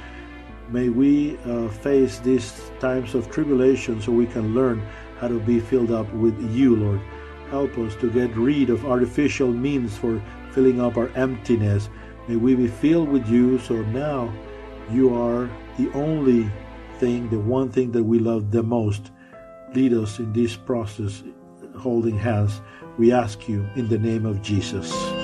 [0.70, 4.81] May we uh, face these times of tribulation so we can learn
[5.19, 7.03] how to be filled up with you, Lord.
[7.51, 10.23] Help us to get rid of artificial means for
[10.53, 11.90] filling up our emptiness.
[12.33, 14.33] May we be filled with you so now
[14.91, 16.51] you are the only
[16.99, 19.11] thing, the one thing that we love the most.
[19.75, 21.23] Lead us in this process,
[21.77, 22.63] holding hands.
[22.97, 25.22] We ask you in the name of Jesus.